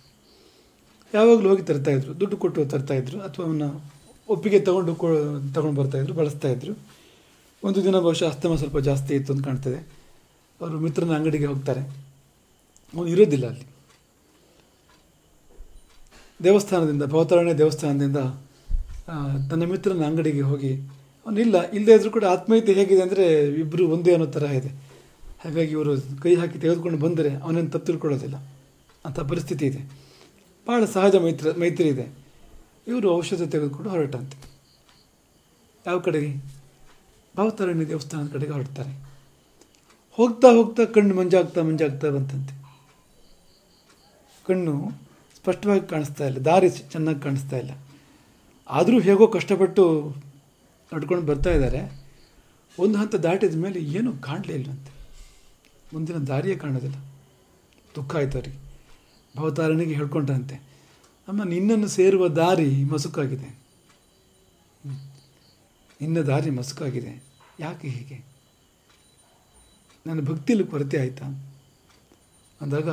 ಯಾವಾಗಲೂ 1.17 1.47
ಹೋಗಿ 1.51 1.63
ತರ್ತಾಯಿದ್ರು 1.69 2.11
ದುಡ್ಡು 2.21 2.35
ಕೊಟ್ಟು 2.43 2.65
ತರ್ತಾಯಿದ್ರು 2.73 3.17
ಅಥವಾ 3.27 3.43
ಅವನ್ನ 3.47 3.65
ಒಪ್ಪಿಗೆ 4.29 4.59
ತಗೊಂಡು 4.67 4.93
ಕೊ, 5.01 5.07
ತಗೊಂಡು 5.55 5.77
ಬರ್ತಾಯಿದ್ರು 5.81 6.13
ಬಳಸ್ತಾಯಿದ್ರು 6.19 6.73
ಒಂದು 7.63 7.79
ದಿನ 7.85 7.97
ಬಹುಶಃ 8.05 8.27
ಅಸ್ತಮ 8.31 8.55
ಸ್ವಲ್ಪ 8.61 8.77
ಜಾಸ್ತಿ 8.87 9.11
ಇತ್ತು 9.19 9.31
ಅಂತ 9.33 9.43
ಕಾಣ್ತದೆ. 9.47 9.79
ಅವರು 10.59 10.77
ಮಿತ್ರನ 10.85 11.13
ಅಂಗಡಿಗೆ 11.19 11.47
ಹೋಗ್ತಾರೆ. 11.51 11.81
ಅವನು 12.93 13.07
ಇರೋದಿಲ್ಲ 13.13 13.45
ಅಲ್ಲಿ. 13.51 13.65
ದೇವಸ್ಥಾನದಿಂದ, 16.39 17.03
ಭವತಾರಣ್ಯ 17.13 17.55
ದೇವಸ್ಥಾನದಿಂದ 17.63 18.19
ತನ್ನ 19.49 19.63
ಮಿತ್ರನ 19.71 20.03
ಅಂಗಡಿಗೆ 20.09 20.43
ಹೋಗಿ 20.51 20.71
ಅವನಿಲ್ಲ 21.25 21.57
ಇಲ್ಲದೇ 21.77 21.93
ಇದ್ರೂ 21.99 22.09
ಕೂಡ 22.17 22.25
ಆತ್ಮೀಯತೆ 22.33 22.73
ಹೇಗಿದೆ 22.79 23.01
ಅಂದರೆ 23.05 23.25
ಇಬ್ಬರು 23.63 23.83
ಒಂದೇ 23.95 24.11
ಅನ್ನೋ 24.17 24.27
ಥರ 24.35 24.45
ಇದೆ. 24.59 24.71
ಹಾಗಾಗಿ 25.43 25.71
ಇವರು 25.75 25.93
ಕೈ 26.23 26.33
ಹಾಕಿ 26.41 26.57
ತೆಗೆದುಕೊಂಡು 26.63 26.99
ಬಂದರೆ 27.05 27.31
ಅವನೇನು 27.45 27.69
ತಪ್ಪು 27.73 27.87
ತಿಳ್ಕೊಳ್ಳೋದಿಲ್ಲ 27.89 28.37
ಪರಿಸ್ಥಿತಿ 29.31 29.65
ಇದೆ. 29.71 29.81
ಭಾಳ 30.67 30.85
ಸಹಜ 30.85 31.15
ಮೈತ್ರಿ 31.15 31.59
ಮೈತ್ರಿ 31.59 31.87
ಇದೆ. 31.87 32.07
ಇವರು 32.87 33.15
ಔಷಧ 33.15 33.41
ತೆಗೆದುಕೊಂಡು 33.41 33.89
ಹೊರಟಂತೆ. 33.89 34.37
ಯಾವ 35.87 35.99
ಕಡೆಗೆ? 35.99 36.35
ಭಾವತಾರಣ್ಯ 37.37 37.85
ದೇವಸ್ಥಾನದ 37.85 38.31
ಕಡೆಗೆ 38.31 38.51
ಹೊರಡ್ತಾರೆ. 38.51 39.07
ಹೋಗ್ತಾ 40.11 40.47
ಹೋಗ್ತಾ 40.47 40.85
ಕಣ್ಣು 40.85 41.15
ಮಂಜಾಗ್ತಾ 41.15 41.61
ಮಂಜಾಗ್ತಾ 41.61 42.09
ಬಂತಂತೆ. 42.09 42.67
ಕಣ್ಣು 44.47 44.91
ಸ್ಪಷ್ಟವಾಗಿ 45.35 45.87
ಕಾಣಿಸ್ತಾ 45.87 46.27
ಇಲ್ಲ. 46.27 46.37
ದಾರಿ 46.37 46.69
ಚೆನ್ನಾಗಿ 46.69 47.19
ಕಾಣಿಸ್ತಾ 47.19 47.57
ಇಲ್ಲ. 47.57 47.71
ಆದರೂ 48.69 48.99
ಹೇಗೋ 48.99 49.27
ಕಷ್ಟಪಟ್ಟು 49.27 50.15
ನಡ್ಕೊಂಡು 50.95 51.25
ಬರ್ತಾ 51.25 51.49
ಇದ್ದಾರೆ. 51.49 52.07
ಒಂದು 52.79 52.97
ಹಂತ 52.97 53.15
ದಾಟಿದ 53.15 53.55
ಮೇಲೆ 53.55 53.79
ಏನೂ 53.79 54.17
ಕಾಣಲೇ 54.17 54.53
ಇಲ್ಲಂತೆ. 54.53 54.91
ಮುಂದಿನ 55.93 56.15
ದಾರಿಯೇ 56.15 56.55
ಕಾಣೋದಿಲ್ಲ. 56.55 56.95
ದುಃಖ 57.95 58.15
ಆಯ್ತು 58.15 58.37
ಅವರಿಗೆ. 58.37 58.66
ಭವತಾರಣಿಗೆ 59.37 59.93
ಹೇಳ್ಕೊಂಡಂತೆ, 59.93 60.55
ಅಮ್ಮ, 61.27 61.43
ನಿನ್ನನ್ನು 61.43 61.87
ಸೇರುವ 61.87 62.27
ದಾರಿ 62.27 62.83
ಮಸುಕಾಗಿದೆ. 62.83 63.49
ನಿನ್ನ 66.01 66.21
ದಾರಿ 66.21 66.49
ಮಸುಕಾಗಿದೆ. 66.49 67.13
ಯಾಕೆ 67.59 67.87
ಹೀಗೆ? 67.87 68.17
ನನ್ನ 70.07 70.19
ಭಕ್ತಿಯಲ್ಲಿ 70.21 70.67
ಕೊರತೆ 70.67 70.97
ಆಯಿತಾ? 70.99 71.25
ಅಂದಾಗ 72.61 72.89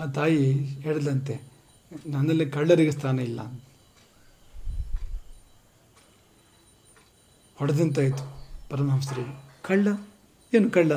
ಆ 0.00 0.06
ತಾಯಿ 0.14 0.54
ಹೇಳಿದಂತೆ, 0.84 1.34
ನನ್ನಲ್ಲಿ 2.06 2.46
ಕಳ್ಳರಿಗೆ 2.50 2.90
ಸ್ಥಾನ 2.90 3.20
ಇಲ್ಲ. 3.20 3.40
ಹೊಡೆದಂತಾಯಿತು 7.56 8.24
ಪರಮಹಂಸರಿಗೆ 8.70 9.34
ಕಳ್ಳ? 9.62 9.88
ಏನು 10.54 10.70
ಕಳ್ಳ? 10.70 10.94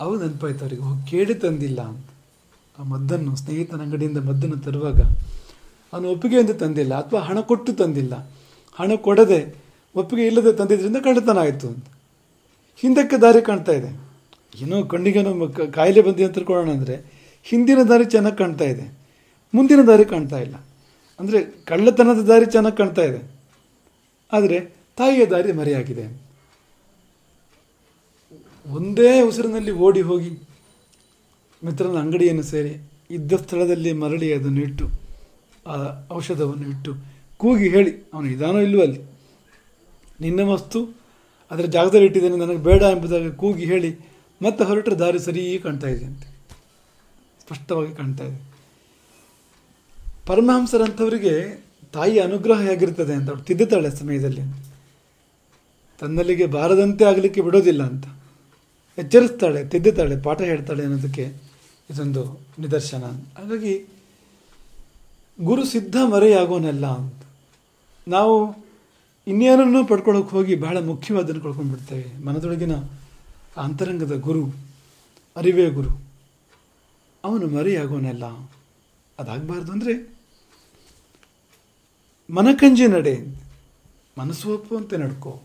ಅವು 0.00 0.12
ನೆನಪಾಯ್ತು 0.20 0.60
ಅವರಿಗೆ. 0.60 0.82
ಹೋಗಿ 0.82 1.10
ಕೇಳಿ 1.10 1.34
ತಂದಿಲ್ಲ. 1.34 2.09
ಆ 2.80 2.84
ಮದ್ದನ್ನು, 2.90 3.32
ಸ್ನೇಹಿತನ 3.40 3.80
ಅಂಗಡಿಯಿಂದ 3.84 4.20
ಮದ್ದನ್ನು 4.26 4.58
ತರುವಾಗ, 4.66 5.00
ಅವನು 5.92 6.06
ಒಪ್ಪಿಗೆಯಿಂದ 6.12 6.52
ತಂದಿಲ್ಲ, 6.62 6.92
ಅಥವಾ 7.02 7.20
ಹಣ 7.28 7.38
ಕೊಟ್ಟು 7.50 7.70
ತಂದಿಲ್ಲ. 7.80 8.14
ಹಣ 8.78 8.90
ಕೊಡದೆ 9.06 9.40
ಒಪ್ಪಿಗೆ 9.94 10.24
ಇಲ್ಲದೆ 10.30 10.50
ತಂದಿದ್ದರಿಂದ 10.60 10.98
ಕಳ್ಳತನ 11.06 11.38
ಆಯಿತು 11.44 11.66
ಅಂತ. 11.72 11.86
ಹಿಂದಕ್ಕೆ 12.82 13.16
ದಾರಿ 13.24 13.40
ಕಾಣ್ತಾ 13.48 13.72
ಇದೆ. 13.80 13.90
ಏನೋ 14.62 14.76
ಕಣ್ಣಿಗೇನೋ 14.92 15.32
ಕಾಯಿಲೆ 15.76 16.02
ಬಂದಿ 16.06 16.22
ಅಂತ 16.26 16.34
ತಿಳ್ಕೊಳ್ಳೋಣ 16.38 16.70
ಅಂದರೆ, 16.78 16.96
ಹಿಂದಿನ 17.46 17.80
ದಾರಿ 17.90 18.06
ಚೆನ್ನಾಗಿ 18.14 18.38
ಕಾಣ್ತಾ 18.42 18.66
ಇದೆ. 18.72 18.86
ಮುಂದಿನ 19.54 19.82
ದಾರಿ 19.90 20.04
ಕಾಣ್ತಾ 20.12 20.38
ಇಲ್ಲ. 20.46 20.56
ಅಂದರೆ 21.20 21.38
ಕಳ್ಳತನದ 21.70 22.22
ದಾರಿ 22.30 22.46
ಚೆನ್ನಾಗಿ 22.56 22.78
ಕಾಣ್ತಾ 22.80 23.04
ಇದೆ. 23.10 23.20
ಆದರೆ 24.32 24.58
ತಾಯಿಯ 24.98 25.24
ದಾರಿ 25.32 25.52
ಮರೆಯಾಗಿದೆ 25.60 26.06
ಒಂದೇ 28.66 29.12
ಉಸಿರಿನಲ್ಲಿ 29.28 29.72
ಓಡಿ 29.86 30.02
ಹೋಗಿ 30.08 30.30
ಮಿತ್ರನ 31.64 31.96
ಅಂಗಡಿಯನ್ನು 31.98 32.42
ಸೇರಿ 32.42 32.74
ಇದ್ದ 33.10 33.32
ಸ್ಥಳದಲ್ಲಿ 33.32 33.92
ಮರಳಿ 33.92 34.34
ಅದನ್ನು 34.34 34.60
ಇಟ್ಟು, 34.60 34.86
ಆ 35.66 35.76
ಔಷಧವನ್ನು 36.12 36.68
ಇಟ್ಟು 36.68 36.92
ಕೂಗಿ 37.36 37.68
ಹೇಳಿ, 37.68 38.10
ಅವನು 38.14 38.26
ಇದಾನೋ 38.26 38.58
ಇಲ್ಲವೋ 38.58 38.82
ಅಲ್ಲಿ? 38.82 39.00
ನಿನ್ನ 40.20 40.40
ವಸ್ತು 40.40 40.78
ಅದರ 41.50 41.64
ಜಾಗದಲ್ಲಿ 41.64 42.06
ಇಟ್ಟಿದ್ದೇನೆ, 42.06 42.36
ನನಗೆ 42.36 42.58
ಬೇಡ 42.58 42.82
ಎಂಬುದಾಗಿ 42.82 43.30
ಕೂಗಿ 43.36 43.64
ಹೇಳಿ 43.64 43.90
ಮತ್ತೆ 44.42 44.64
ಹೊರಟರೆ 44.64 44.94
ದಾರಿ 44.94 45.18
ಸರಿ 45.18 45.58
ಕಾಣ್ತಾ 45.62 45.88
ಇದೆ 45.88 46.04
ಅಂತೆ 46.04 46.28
ಸ್ಪಷ್ಟವಾಗಿ 47.40 47.92
ಕಾಣ್ತಾ 47.94 48.24
ಇದೆ. 48.24 48.38
ಪರಮಹಂಸರಂಥವರಿಗೆ 50.26 51.34
ತಾಯಿ 51.92 52.18
ಅನುಗ್ರಹ 52.18 52.60
ಹೇಗಿರ್ತದೆ 52.60 53.14
ಅಂತ 53.14 53.28
ಅವಳು 53.28 53.42
ತಿದ್ದುತ್ತಾಳೆ 53.42 53.90
ಸಮಯದಲ್ಲಿ. 53.90 54.42
ತನ್ನಲ್ಲಿಗೆ 56.00 56.46
ಬಾರದಂತೆ 56.46 57.04
ಆಗಲಿಕ್ಕೆ 57.04 57.40
ಬಿಡೋದಿಲ್ಲ 57.40 57.82
ಅಂತ. 57.82 58.06
ಎಚ್ಚರಿಸ್ತಾಳೆ, 58.98 59.64
ತಿದ್ದುತ್ತಾಳೆ, 59.64 60.22
ಪಾಠ 60.22 60.40
ಹೇಳ್ತಾಳೆ 60.40 60.82
ಅನ್ನೋದಕ್ಕೆ 60.82 61.49
ಇದೊಂದು 61.90 62.40
ನಿದರ್ಶನ. 62.58 63.04
ಹಾಗಾಗಿ 63.38 63.86
ಗುರು 65.40 65.64
ಸಿದ್ಧ 65.64 65.96
ಮರೆಯಾಗೋನೆಲ್ಲ 66.04 66.86
ಅಂತ. 66.86 67.22
ನಾವು 68.08 68.64
ಇನ್ನೇನನ್ನೂ 69.26 69.86
ಪಡ್ಕೊಳ್ಳೋಕೆ 69.86 70.30
ಹೋಗಿ 70.30 70.54
ಬಹಳ 70.54 70.78
ಮುಖ್ಯವಾದನ್ನು 70.78 71.40
ಕಳ್ಕೊಂಡ್ಬಿಡ್ತೇವೆ. 71.40 72.24
ಮನದೊಳಗಿನ 72.24 72.74
ಅಂತರಂಗದ 73.56 74.20
ಗುರು, 74.20 74.44
ಅರಿವೇ 75.36 75.70
ಗುರು, 75.70 76.02
ಅವನು 77.24 77.46
ಮರೆಯಾಗೋನೆಲ್ಲ. 77.48 78.24
ಅದಾಗಬಾರ್ದು 79.18 79.72
ಅಂದರೆ 79.72 79.94
ಮನಕಂಜಿ 82.30 82.86
ನಡೆ. 82.86 83.14
ಮನಸ್ಸು 84.18 84.62
ಅಂತ 84.76 84.94
ನಡ್ಕೋ. 84.94 85.40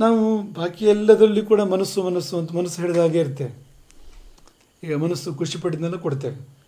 ನಾವು 0.00 0.42
ಬಾಕಿ 0.42 0.84
ಎಲ್ಲದರಲ್ಲಿ 0.84 1.42
ಕೂಡ 1.42 1.60
ಮನಸ್ಸು 1.60 2.02
ಮನಸ್ಸು 2.02 2.38
ಅಂತ 2.38 2.52
ಮನಸ್ಸು 2.52 2.82
ಹಿಡಿದಾಗೆ 2.82 3.18
ಇರ್ತೇವೆ. 3.18 3.69
ಈಗ 4.82 4.94
ಮನಸ್ಸು 4.94 5.34
ಖುಷಿ 5.34 5.58
ಪಟ್ಟಿದ್ದೆಲ್ಲ 5.58 5.96
ಕೊಡ್ತೇವೆ. 5.96 6.60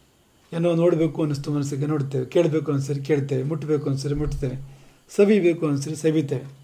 ಏನೋ 0.57 0.75
ನೋಡಬೇಕು 0.75 1.23
ಅನ್ನಿಸ್ತು 1.23 1.53
ಮನಸ್ಸಿಗೆ, 1.53 1.87
ನೋಡ್ತೇವೆ. 1.87 2.25
ಕೇಳಬೇಕು 2.25 2.73
ಅನಿಸ್ರಿ 2.73 3.03
ಕೇಳ್ತೇವೆ. 3.03 3.43
ಮುಟ್ಟಬೇಕು 3.43 3.91
ಅನಿಸ್ರಿ 3.91 4.15
ಮುಟ್ತೇವೆ. 4.15 4.79
ಸವಿಬೇಕು 5.17 5.69
ಅನಿಸ್ರಿ 5.69 5.97
ಸವಿತೇವೆ. 5.97 6.63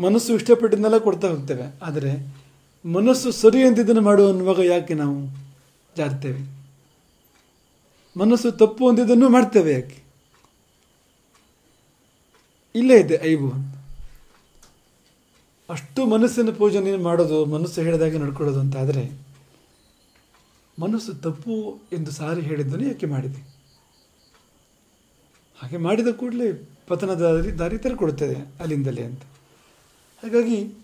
ಮನಸ್ಸು 0.00 0.34
ಇಷ್ಟಪಟ್ಟಿದ್ದನ್ನೆಲ್ಲ 0.34 0.98
ಕೊಡ್ತಾ 0.98 1.28
ಹೋಗ್ತೇವೆ. 1.28 1.74
ಆದರೆ 1.82 2.34
ಮನಸ್ಸು 2.84 3.32
ಸರಿ 3.32 3.62
ಅಂತಿದ್ದನ್ನು 3.62 4.00
ಮಾಡು 4.00 4.28
ಅನ್ನುವಾಗ 4.28 4.58
ಯಾಕೆ 4.58 4.94
ನಾವು 4.94 5.46
ಜಾರ್ತೇವೆ? 5.96 6.62
ಮನಸ್ಸು 8.18 8.52
ತಪ್ಪು 8.52 8.88
ಅಂದಿದ್ದನ್ನು 8.88 9.28
ಮಾಡ್ತೇವೆ 9.28 9.72
ಯಾಕೆ? 9.72 10.02
ಇಲ್ಲೇ 12.74 13.00
ಇದೆ 13.00 13.20
ಐಬು. 13.22 13.52
ಅಷ್ಟು 15.70 16.06
ಮನಸ್ಸಿನ 16.06 16.50
ಪೂಜನೆ 16.50 16.96
ಮಾಡೋದು, 16.96 17.44
ಮನಸ್ಸು 17.44 17.82
ಹೇಳಿದಾಗೆ 17.82 18.18
ನಡ್ಕೊಳ್ಳೋದು 18.18 18.60
ಅಂತ 18.60 18.76
ಆದರೆ 18.76 19.31
ಮನಸ್ಸು 20.78 21.14
ತಪ್ಪು 21.14 21.78
ಎಂದು 21.92 22.10
ಸಾರಿ 22.10 22.40
ಹೇಳಿದ್ದನ್ನು 22.40 22.86
ಯಾಕೆ 22.86 23.06
ಮಾಡಿದೆ? 23.06 23.40
ಹಾಗೆ 25.62 25.76
ಮಾಡಿದ 25.76 26.08
ಕೂಡಲೇ 26.08 26.68
ಪತನದ 26.88 27.46
ದಾರಿ 27.58 27.78
ತೆರೆಕೊಡುತ್ತದೆ 27.78 28.34
ಅಲ್ಲಿಂದಲೇ 28.60 29.02
ಅಂತ. 29.02 29.22
ಹಾಗಾಗಿ 30.22 30.74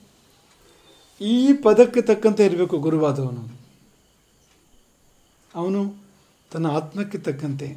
ಈ 1.21 1.53
ಪದಕ್ಕೆ 1.53 2.03
ತಕ್ಕಂತೆ 2.03 2.45
ಇರಬೇಕು 2.45 2.79
ಗುರುವಾದವನು. 2.79 3.59
ಅವನು 5.55 5.95
ತನ್ನ 6.51 6.67
ಆತ್ಮಕ್ಕೆ 6.67 7.19
ತಕ್ಕಂತೆ, 7.19 7.77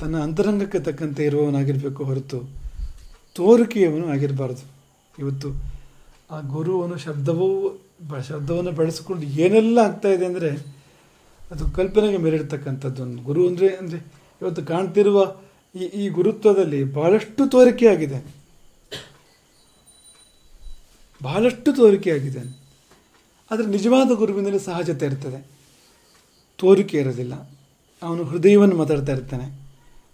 ತನ್ನ 0.00 0.22
ಅಂತರಂಗಕ್ಕೆ 0.22 0.80
ತಕ್ಕಂತೆ 0.80 1.24
ಇರುವವನಾಗಿರಬೇಕು 1.24 2.04
ಹೊರತು 2.04 2.48
ತೋರಿಕೆಯವನು 3.34 4.08
ಆಗಿರಬಾರ್ದು. 4.08 4.64
ಇವತ್ತು 5.18 5.48
ಆ 6.30 6.40
ಗುರುವನು 6.40 6.96
ಶಬ್ದವೂ, 6.96 7.78
ಶಬ್ದವನ್ನು 8.28 8.72
ಬಳಸಿಕೊಂಡು 8.72 9.22
ಏನೆಲ್ಲ 9.22 9.78
ಆಗ್ತಾಯಿದೆ 9.78 10.26
ಅಂದರೆ 10.26 10.81
ಅದು 11.52 11.64
ಕಲ್ಪನೆಗೆ 11.66 12.16
ಮೇರಿರ್ತಕ್ಕಂಥದ್ದು 12.16 13.02
ಒಂದು 13.02 13.22
ಗುರು 13.22 13.48
ಅಂದರೆ 13.48 13.68
ಅಂದರೆ 13.68 13.98
ಇವತ್ತು 14.42 14.62
ಕಾಣ್ತಿರುವ 14.62 15.36
ಈ 15.74 15.84
ಈ 15.84 16.08
ಗುರುತ್ವದಲ್ಲಿ 16.08 16.84
ಬಹಳಷ್ಟು 16.84 17.50
ತೋರಿಕೆಯಾಗಿದೆ 17.50 18.42
ಬಹಳಷ್ಟು 21.22 21.72
ತೋರಿಕೆಯಾಗಿದೆ 21.76 22.62
ಆದರೆ 23.50 23.66
ನಿಜವಾದ 23.66 24.10
ಗುರುವಿನಲ್ಲಿ 24.10 24.58
ಸಹಜತೆ 24.58 25.06
ಇರ್ತದೆ. 25.06 25.46
ತೋರಿಕೆ 26.58 26.98
ಇರೋದಿಲ್ಲ. 26.98 27.34
ಅವನು 28.02 28.24
ಹೃದಯವನ್ನು 28.24 28.76
ಮಾತಾಡ್ತಾ 28.76 29.12
ಇರ್ತಾನೆ. 29.12 29.46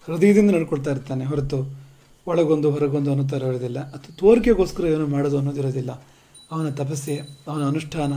ಹೃದಯದಿಂದ 0.07 0.51
ನಡ್ಕೊಳ್ತಾ 0.51 0.91
ಇರ್ತಾನೆ. 0.91 1.25
ಹೊರತು 1.25 1.79
ಒಳಗೊಂದು, 2.27 2.71
ಹೊರಗೊಂದು 2.71 3.11
ಅನ್ನೋ 3.11 3.29
ಥರ 3.29 3.43
ಇರೋದಿಲ್ಲ. 3.43 3.81
ಅಥವಾ 3.81 4.17
ತೋರಿಕೆಗೋಸ್ಕರ 4.17 4.85
ಏನು 4.85 5.07
ಮಾಡೋದು 5.07 5.39
ಅನ್ನೋದಿರೋದಿಲ್ಲ 5.39 5.93
ಅವನ 6.53 6.71
ತಪಸ್ಸೆ, 6.71 7.17
ಅವನ 7.49 7.67
ಅನುಷ್ಠಾನ, 7.67 8.13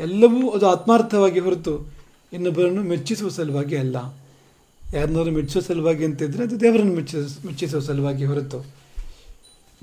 ಎಲ್ಲವೂ 0.00 0.50
ಅದು 0.50 0.68
ಆತ್ಮಾರ್ಥವಾಗಿ 0.68 1.38
ಹೊರತು 1.38 1.95
ಇನ್ನೊಬ್ಬರನ್ನು 2.32 2.82
ಮೆಚ್ಚಿಸುವ 2.82 3.28
ಸಲುವಾಗಿ 3.28 3.76
ಅಲ್ಲ. 3.76 3.96
ಯಾರನ್ನಾದ್ರು 4.94 5.34
ಮೆಚ್ಚಿಸುವ 5.34 5.62
ಸಲುವಾಗಿ 5.62 6.04
ಅಂತಿದ್ರೆ 6.04 6.42
ಅದು 6.42 6.60
ದೇವರನ್ನು 6.60 6.94
ಮೆಚ್ಚಿಸ, 6.94 7.38
ಮೆಚ್ಚಿಸುವ 7.46 7.80
ಸಲುವಾಗಿ 7.80 8.24
ಹೊರತು 8.24 8.66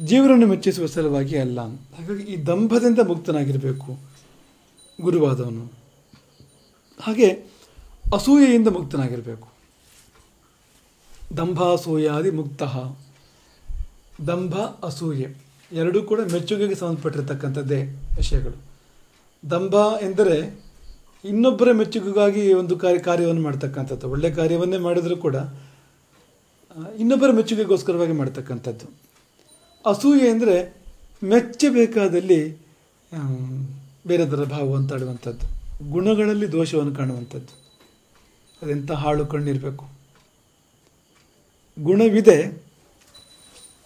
ಜೀವನನ್ನು 0.01 0.47
ಮೆಚ್ಚಿಸುವ 0.47 0.85
ಸಲುವಾಗಿ 0.85 1.37
ಅಲ್ಲ. 1.37 1.61
ಹಾಗಾಗಿ 1.61 2.23
ಈ 2.23 2.47
ದಂಭದಿಂದ 2.47 2.99
ಮುಕ್ತನಾಗಿರಬೇಕು 3.07 3.97
ಗುರುವಾದವನು. 5.01 5.71
ಹಾಗೆ 7.01 7.29
ಅಸೂಯೆಯಿಂದ 8.13 8.67
ಮುಕ್ತನಾಗಿರಬೇಕು. 8.67 9.47
ದಂಭಾಸೂಯಾದಿ 11.37 12.31
ಮುಕ್ತ. 12.31 12.63
ದಂಭ 14.29 14.55
ಅಸೂಯೆ. 14.55 15.35
ಎರಡೂ 15.71 16.03
ಕೂಡ 16.03 16.19
ಮೆಚ್ಚುಗೆಗೆ 16.19 16.75
ಸಂಬಂಧಪಟ್ಟಿರ್ತಕ್ಕಂಥದ್ದೇ 16.75 17.83
ವಿಷಯಗಳು. 18.17 18.61
ದಂಭ 19.51 19.73
ಎಂದರೆ 20.01 20.62
ಇನ್ನೊಬ್ಬರ 21.23 21.69
ಮೆಚ್ಚುಗೆಗಾಗಿ 21.79 22.43
ಒಂದು 22.61 22.73
ಕಾರ್ಯ 22.83 23.01
ಕಾರ್ಯವನ್ನು 23.07 23.43
ಮಾಡ್ತಕ್ಕಂಥದ್ದು. 23.47 24.05
ಒಳ್ಳೆ 24.13 24.29
ಕಾರ್ಯವನ್ನೇ 24.39 24.79
ಮಾಡಿದರೂ 24.87 25.15
ಕೂಡ 25.25 25.37
ಇನ್ನೊಬ್ಬರ 27.01 27.29
ಮೆಚ್ಚುಗೆಗೋಸ್ಕರವಾಗಿ 27.37 28.15
ಮಾಡ್ತಕ್ಕಂಥದ್ದು. 28.21 28.85
ಅಸೂಯೆ 29.85 30.27
ಅಂದರೆ 30.33 30.55
ಮೆಚ್ಚಬೇಕಾದಲ್ಲಿ 31.31 32.41
ಬೇರೆದರ 34.09 34.35
ಬೇರೆ 34.35 34.49
ಭಾವ 34.53 34.61
ಭಾವವನ್ನು 34.63 34.89
ತಾಡುವಂಥದ್ದು 34.89 35.45
ಗುಣಗಳಲ್ಲಿ 35.91 36.47
ದೋಷವನ್ನು 36.51 36.93
ಕಾಣುವಂಥದ್ದು. 36.95 37.53
ಅದೆಂಥ 38.61 38.91
ಹಾಳು 39.01 39.23
ಕಣ್ಣಿರಬೇಕು. 39.33 39.85
ಗುಣವಿದೆ, 41.77 42.37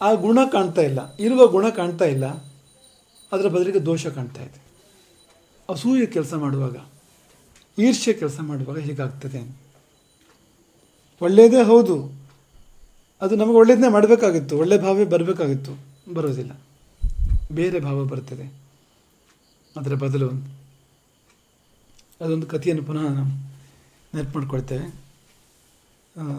ಆ 0.01 0.09
ಗುಣ 0.25 0.39
ಕಾಣ್ತಾ 0.51 0.83
ಇಲ್ಲ, 0.89 0.99
ಇರುವ 1.19 1.41
ಗುಣ 1.55 1.65
ಕಾಣ್ತಾ 1.79 2.05
ಇಲ್ಲ, 2.15 2.25
ಅದರ 3.31 3.47
ಬದಲಿಗೆ 3.55 3.81
ದೋಷ 3.85 4.03
ಕಾಣ್ತಾ 4.17 4.41
ಇದೆ. 4.47 4.59
ಅಸೂಯೆ 5.69 6.07
ಕೆಲಸ 6.15 6.33
ಮಾಡುವಾಗ 6.43 6.77
ಈರ್ಷ್ಯೆ 7.77 8.13
ಕೆಲಸ 8.13 8.39
ಮಾಡುವಾಗ 8.39 8.77
ಹೀಗಾಗ್ತದೆ. 8.77 9.57
ಒಳ್ಳೆಯದೇ 11.21 11.63
ಹೌದು. 11.63 12.11
ಅದು 13.21 13.35
ನಮಗೆ 13.35 13.55
ಒಳ್ಳೆಯದನ್ನೇ 13.55 13.89
ಮಾಡಬೇಕಾಗಿತ್ತು. 13.89 14.57
ಒಳ್ಳೆ 14.57 14.77
ಭಾವೇ 14.77 15.05
ಬರಬೇಕಾಗಿತ್ತು. 15.05 15.77
ಬರೋದಿಲ್ಲ 16.13 16.59
ಬೇರೆ 17.51 17.79
ಭಾವ 17.79 18.03
ಬರ್ತದೆ. 18.03 18.53
ಅದರ 19.77 19.93
ಬದಲು 19.93 20.29
ಅದೊಂದು 22.21 22.47
ಕಥೆಯನ್ನು 22.47 22.83
ಪುನಃ 22.83 23.01
ನಾವು 23.01 23.27
ನೆನಪು 24.15 24.39
ಮಾಡ್ಕೊಳ್ತೇವೆ. 24.39 25.07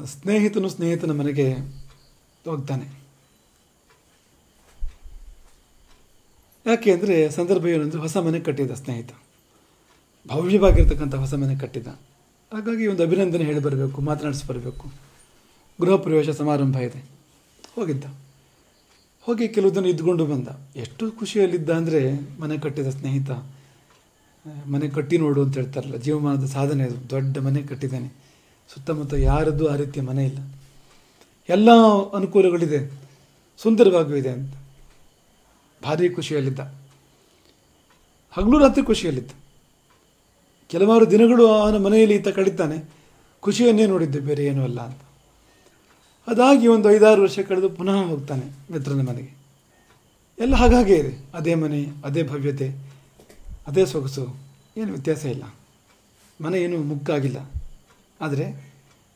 ಸ್ನೇಹಿತನು 0.07 0.69
ಸ್ನೇಹಿತನ 0.69 1.11
ಮನೆಗೆ 1.11 1.53
ಹೋಗ್ತಾನೆ. 2.45 2.99
ಯಾಕೆ 6.67 6.93
ಅಂದರೆ 6.93 7.31
ಸಂದರ್ಭ 7.31 7.67
ಏನಂದ್ರೆ 7.67 7.99
ಹೊಸ 7.99 8.17
ಮನೆ 8.17 8.41
ಕಟ್ಟಿದ 8.41 8.71
ಸ್ನೇಹಿತ. 8.71 9.11
ಭವ್ಯವಾಗಿರ್ತಕ್ಕಂಥ 10.27 11.15
ಹೊಸ 11.15 11.35
ಮನೆ 11.35 11.57
ಕಟ್ಟಿದ. 11.57 11.87
ಹಾಗಾಗಿ 12.53 12.87
ಒಂದು 12.87 13.03
ಅಭಿನಂದನೆ 13.03 13.45
ಹೇಳಿ 13.45 13.59
ಬರಬೇಕು, 13.59 14.01
ಮಾತನಾಡಿಸಿ 14.01 14.47
ಬರಬೇಕು. 14.47 14.89
ಗೃಹ 15.81 15.97
ಪ್ರವೇಶ 15.97 16.29
ಸಮಾರಂಭ 16.31 16.77
ಇದೆ. 16.77 17.05
ಹೋಗಿದ್ದ. 17.77 18.05
ಹೋಗಿ 19.23 19.49
ಕೆಲವು 19.49 19.75
ದಿನ 19.75 19.85
ಇದ್ಕೊಂಡು 19.85 20.27
ಬಂದ. 20.27 20.49
ಎಷ್ಟು 20.77 21.11
ಖುಷಿಯಲ್ಲಿದ್ದ 21.11 21.71
ಅಂದರೆ 21.71 22.01
ಮನೆ 22.41 22.59
ಕಟ್ಟಿದ 22.59 22.87
ಸ್ನೇಹಿತ 22.87 23.31
ಮನೆ 24.67 24.89
ಕಟ್ಟಿ 24.89 25.19
ನೋಡು 25.19 25.43
ಅಂತ 25.43 25.55
ಹೇಳ್ತಾರಲ್ಲ, 25.55 25.97
ಜೀವಮಾನದ 25.97 26.47
ಸಾಧನೆ 26.47 26.85
ಅದು. 26.85 27.11
ದೊಡ್ಡ 27.11 27.39
ಮನೆ 27.39 27.63
ಕಟ್ಟಿದ್ದಾನೆ. 27.63 28.09
ಸುತ್ತಮುತ್ತ 28.75 29.15
ಯಾರದ್ದು 29.15 29.69
ಆ 29.69 29.77
ರೀತಿಯ 29.77 30.03
ಮನೆ 30.03 30.27
ಇಲ್ಲ. 30.27 30.39
ಎಲ್ಲ 31.49 31.71
ಅನುಕೂಲಗಳಿದೆ. 32.17 32.93
ಸುಂದರವಾಗೂ 33.59 34.15
ಇದೆ 34.15 34.29
ಅಂತ. 34.29 34.55
ಭಾರಿ 35.83 36.09
ಖುಷಿಯಲ್ಲಿದ್ದ. 36.09 36.59
ಹಗಲು 38.31 38.59
ರಾತ್ರಿ 38.59 38.85
ಖುಷಿಯಲ್ಲಿದ್ದ. 38.85 39.31
ಕೆಲವಾರು 40.71 41.05
ದಿನಗಳು 41.11 41.45
ಅವನ 41.61 41.77
ಮನೆಯಲ್ಲಿ 41.87 42.15
ಈತ 42.15 42.29
ಕಳೀತಾನೆ. 42.39 42.79
ಖುಷಿಯನ್ನೇ 43.43 43.85
ನೋಡಿದ್ದೆ, 43.87 44.21
ಬೇರೆ 44.29 44.43
ಏನೂ 44.45 44.63
ಅಲ್ಲ 44.69 44.81
ಅಂತ. 44.81 45.01
ಅದಾಗಿ 46.29 46.67
ಒಂದು 46.67 46.87
ಐದಾರು 46.91 47.21
ವರ್ಷ 47.23 47.39
ಕಳೆದು 47.49 47.69
ಪುನಃ 47.79 47.97
ಹೋಗ್ತಾನೆ 48.11 48.47
ಮಿತ್ರನ 48.73 49.03
ಮನೆಗೆ. 49.09 49.33
ಎಲ್ಲ 50.39 50.55
ಹಾಗಾಗೇ 50.55 50.97
ಇದೆ. 51.03 51.13
ಅದೇ 51.35 51.55
ಮನೆ, 51.55 51.81
ಅದೇ 52.05 52.23
ಭವ್ಯತೆ, 52.23 52.69
ಅದೇ 53.67 53.85
ಸೊಗಸು, 53.93 54.25
ಏನು 54.77 54.91
ವ್ಯತ್ಯಾಸ 54.95 55.25
ಇಲ್ಲ. 55.35 55.45
ಮನೆ 56.41 56.59
ಏನು 56.63 56.77
ಮುಕ್ಕಾಗಿಲ್ಲ 56.91 57.39
ಆದರೆ 58.21 58.47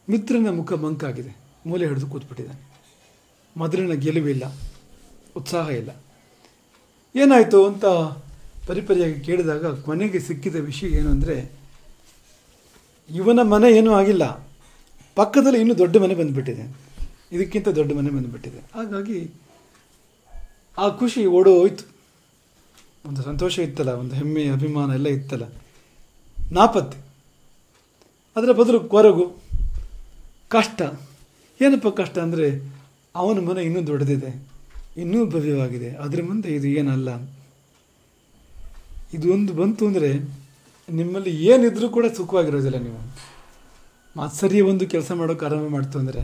ಮಿತ್ರನ 0.09 0.51
ಮುಖ 0.57 0.73
ಮಂಕಾಗಿದೆ. 0.85 1.33
ಮೂಲೆ 1.67 1.85
ಹಿಡಿದು 1.89 2.07
ಕೂತ್ಬಿಟ್ಟಿದ್ದಾನೆ. 2.07 2.61
ಮೊದಲಿನ 3.57 3.95
ಗೆಲುವಿಲ್ಲ, 4.05 4.45
ಉತ್ಸಾಹ 5.37 5.69
ಇಲ್ಲ. 5.81 5.91
ಏನಾಯಿತು 7.15 7.61
ಅಂತ 7.67 7.85
ಪರಿಪರಿಯಾಗಿ 8.69 9.19
ಕೇಳಿದಾಗ 9.27 9.67
ಕೊನೆಗೆ 9.87 10.19
ಸಿಕ್ಕಿದ 10.27 10.59
ವಿಷಯ 10.71 10.89
ಏನು 10.99 11.11
ಅಂದರೆ, 11.15 11.37
ಇವನ 13.11 13.41
ಮನೆ 13.53 13.69
ಏನೂ 13.79 13.91
ಆಗಿಲ್ಲ. 14.01 14.25
ಪಕ್ಕದಲ್ಲಿ 15.17 15.59
ಇನ್ನೂ 15.63 15.75
ದೊಡ್ಡ 15.83 15.97
ಮನೆ 16.03 16.15
ಬಂದುಬಿಟ್ಟಿದೆ. 16.21 16.65
ಇದಕ್ಕಿಂತ 17.35 17.69
ದೊಡ್ಡ 17.79 17.91
ಮನೆ 17.99 18.11
ಬಂದುಬಿಟ್ಟಿದೆ. 18.17 18.61
ಹಾಗಾಗಿ 18.75 19.19
ಆ 20.79 20.87
ಖುಷಿ 21.01 21.23
ಓಡೋಯ್ತು 21.39 21.85
ಒಂದು 23.09 23.21
ಸಂತೋಷ 23.29 23.55
ಇತ್ತಲ್ಲ, 23.59 23.93
ಒಂದು 24.03 24.15
ಹೆಮ್ಮೆ 24.15 24.45
ಅಭಿಮಾನ 24.57 24.89
ಎಲ್ಲ 24.99 25.09
ಇತ್ತಲ್ಲ. 25.19 25.47
ನಾಪತ್ತೆ. 26.53 26.99
ಅದರ 28.37 28.51
ಬದಲು 28.61 28.79
ಕೊರಗು, 28.95 29.25
ಕಷ್ಟ. 30.55 30.83
ಏನಪ್ಪ 31.61 31.89
ಕಷ್ಟ 32.01 32.17
ಅಂದರೆ, 32.19 32.49
ಅವನ 33.15 33.41
ಮನೆ 33.49 33.63
ಇನ್ನೂ 33.69 33.81
ದೊಡ್ಡದಿದೆ, 33.87 34.31
ಇನ್ನೂ 35.03 35.21
ಭವ್ಯವಾಗಿದೆ. 35.35 35.91
ಅದರ 36.05 36.21
ಮುಂದೆ 36.29 36.51
ಇದು 36.59 36.69
ಏನಲ್ಲ. 36.81 37.11
ಇದು 39.15 39.33
ಒಂದು 39.33 39.53
ಬಂತು 39.53 39.87
ಅಂದರೆ 39.87 40.19
ನಿಮ್ಮಲ್ಲಿ 40.91 41.47
ಏನಿದ್ರೂ 41.47 41.89
ಕೂಡ 41.89 42.05
ಸುಖವಾಗಿರೋದಿಲ್ಲ 42.17 42.77
ನೀವು. 42.77 43.15
ಮಾತ್ಸರ್ಯ 44.17 44.63
ಒಂದು 44.63 44.87
ಕೆಲಸ 44.87 45.13
ಮಾಡೋಕೆ 45.13 45.45
ಆರಂಭ 45.45 45.69
ಮಾಡ್ತು 45.69 45.99
ಅಂದರೆ 45.99 46.21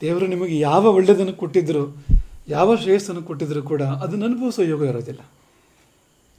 ದೇವರು 0.00 0.26
ನಿಮಗೆ 0.26 0.58
ಯಾವ 0.58 0.94
ಒಳ್ಳೆಯದನ್ನು 0.94 1.32
ಕೊಟ್ಟಿದ್ದರು 1.32 2.06
ಯಾವ 2.48 2.76
ಶ್ರೇಯಸ್ಸನ್ನು 2.76 3.22
ಕೊಟ್ಟಿದ್ದರೂ 3.22 3.62
ಕೂಡ 3.62 3.82
ಅದನ್ನು 3.82 4.24
ಅನುಭವಿಸೋ 4.26 4.62
ಯೋಗ 4.62 4.84
ಇರೋದಿಲ್ಲ. 4.84 5.20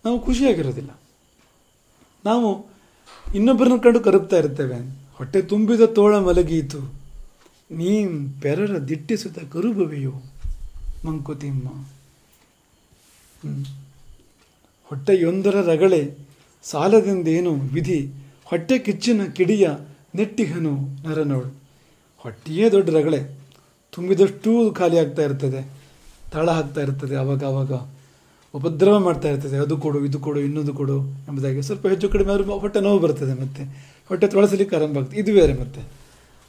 ನಾವು 0.05 0.25
ಖುಷಿಯಾಗಿರೋದಿಲ್ಲ. 0.25 0.89
ನಾವು 2.25 2.65
ಇನ್ನೊಬ್ಬರನ್ನ 3.35 3.77
ಕಂಡು 3.77 3.99
ಕರಗ್ತಾ 3.99 4.37
ಇರ್ತೇವೆ. 4.37 5.09
ಹೊಟ್ಟೆ 5.13 5.41
ತುಂಬಿದ 5.41 5.81
ತೋಳ 5.81 6.17
ಮಲಗೀತು. 6.17 6.93
ನೀಂ 7.71 8.33
ಪೆರರ 8.41 8.77
ದಿಟ್ಟಿಸುತ್ತ 8.77 9.39
ಕರುಬವೆಯೋ 9.39 10.13
ಮಂಕುತಿಮ್ಮ. 11.05 11.69
ಹ್ಮ್. 13.41 13.65
ಹೊಟ್ಟೆಯೊಂದರ 14.89 15.55
ರಗಳೆ, 15.61 16.01
ಸಾಲದಿಂದೇನು 16.63 17.51
ವಿಧಿ, 17.53 17.99
ಹೊಟ್ಟೆ 18.45 18.79
ಕಿಚ್ಚಿನ 18.79 19.21
ಕಿಡಿಯ 19.25 19.69
ನೆಟ್ಟಿಹನು 20.15 20.73
ನರನೋಳು. 21.07 21.49
ಹೊಟ್ಟೆಯೇ 22.17 22.69
ದೊಡ್ಡ 22.69 22.89
ರಗಳೆ, 22.89 23.19
ತುಂಬಿದಷ್ಟೂ 23.91 24.71
ಖಾಲಿ 24.71 24.99
ಆಗ್ತಾ 24.99 25.21
ಇರ್ತದೆ, 25.21 25.61
ತಳ 26.31 26.51
ಹಾಕ್ತಾ 26.51 26.81
ಇರ್ತದೆ 26.81 27.15
ಆವಾಗ 27.15 27.43
ಆವಾಗ 27.43 27.73
ಉಪದ್ರವ 28.53 28.99
ಮಾಡ್ತಾ 28.99 29.29
ಇರ್ತದೆ, 29.29 29.57
ಅದು 29.57 29.77
ಕೊಡು, 29.77 30.05
ಇದು 30.05 30.19
ಕೊಡು, 30.19 30.39
ಇನ್ನೊಂದು 30.39 30.73
ಕೊಡು 30.73 30.97
ಎಂಬುದಾಗಿ 31.01 31.61
ಸ್ವಲ್ಪ 31.61 31.87
ಹೆಚ್ಚು 31.87 32.09
ಕಡಿಮೆ 32.09 32.33
ಆದರೂ 32.33 32.59
ಹೊಟ್ಟೆ 32.59 32.79
ನೋವು 32.79 32.99
ಬರ್ತದೆ 32.99 33.41
ಮತ್ತೆ. 33.41 33.63
ಹೊಟ್ಟೆ 34.07 34.27
ತೊಳಸಲಿಕ್ಕೆ 34.27 34.75
ಆರಂಭ 34.75 34.97
ಆಗ್ತದೆ, 34.97 35.19
ಇದು 35.19 35.33
ಬೇರೆ 35.33 35.53
ಮತ್ತೆ. 35.53 35.81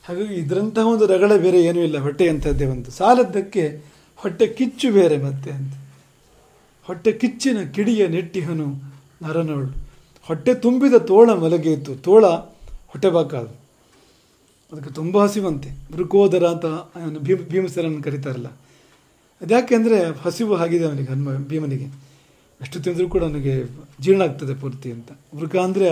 ಹಾಗಾಗಿ 0.04 0.34
ಇದರಂತಹ 0.34 0.86
ಒಂದು 0.86 1.06
ರಗಳೆ 1.06 1.38
ಬೇರೆ 1.38 1.64
ಏನೂ 1.64 1.80
ಇಲ್ಲ 1.80 1.98
ಹೊಟ್ಟೆ 1.98 2.28
ಅಂತದ್ದೇ 2.28 2.64
ಒಂದು. 2.64 2.90
ಸಾಲದ್ದಕ್ಕೆ 2.90 3.80
ಹೊಟ್ಟೆ 4.16 4.46
ಕಿಚ್ಚು 4.46 4.92
ಬೇರೆ 4.92 5.18
ಮತ್ತೆ 5.18 5.50
ಅಂತ. 5.50 5.74
ಹೊಟ್ಟೆ 6.86 7.12
ಕಿಚ್ಚಿನ 7.12 7.62
ಕಿಡಿಯ 7.62 8.08
ನೆಟ್ಟಿಹನು 8.08 8.68
ನರನೋಳು 9.22 9.70
ಹೊಟ್ಟೆ 10.28 10.54
ತುಂಬಿದ 10.54 10.94
ತೋಳ 10.94 11.30
ಮಲಗೆಯಿತು 11.32 11.96
ತೋಳ 11.96 12.26
ಹೊಟ್ಟೆ 12.92 13.10
ಬಾಕಾದು 13.10 13.60
ಅದಕ್ಕೆ 14.72 14.90
ತುಂಬ 14.94 15.22
ಹಸಿವಂತೆ. 15.22 15.70
ಮೃಕೋದರ 15.70 16.44
ಅಂತ 16.46 16.66
ಭೀಮ, 17.18 17.38
ಭೀಮಸೇನನ್ನು 17.50 18.02
ಕರೀತಾರಲ್ಲ. 18.02 18.46
ಅದ್ಯಾಕೆ 19.40 19.74
ಅಂದರೆ 19.74 20.04
ಹಸಿವು 20.20 20.54
ಆಗಿದೆ 20.56 20.84
ಅವನಿಗೆ, 20.84 21.12
ಹನುಮ, 21.12 21.30
ಭೀಮನಿಗೆ. 21.30 21.84
ಎಷ್ಟು 22.60 22.82
ತಿಂದರೂ 22.82 23.08
ಕೂಡ 23.08 23.22
ಅವನಿಗೆ 23.22 23.64
ಜೀರ್ಣ 24.00 24.22
ಆಗ್ತದೆ 24.22 24.54
ಪೂರ್ತಿ 24.54 24.92
ಅಂತ. 24.92 25.10
ವೃಕ 25.34 25.56
ಅಂದರೆ 25.56 25.88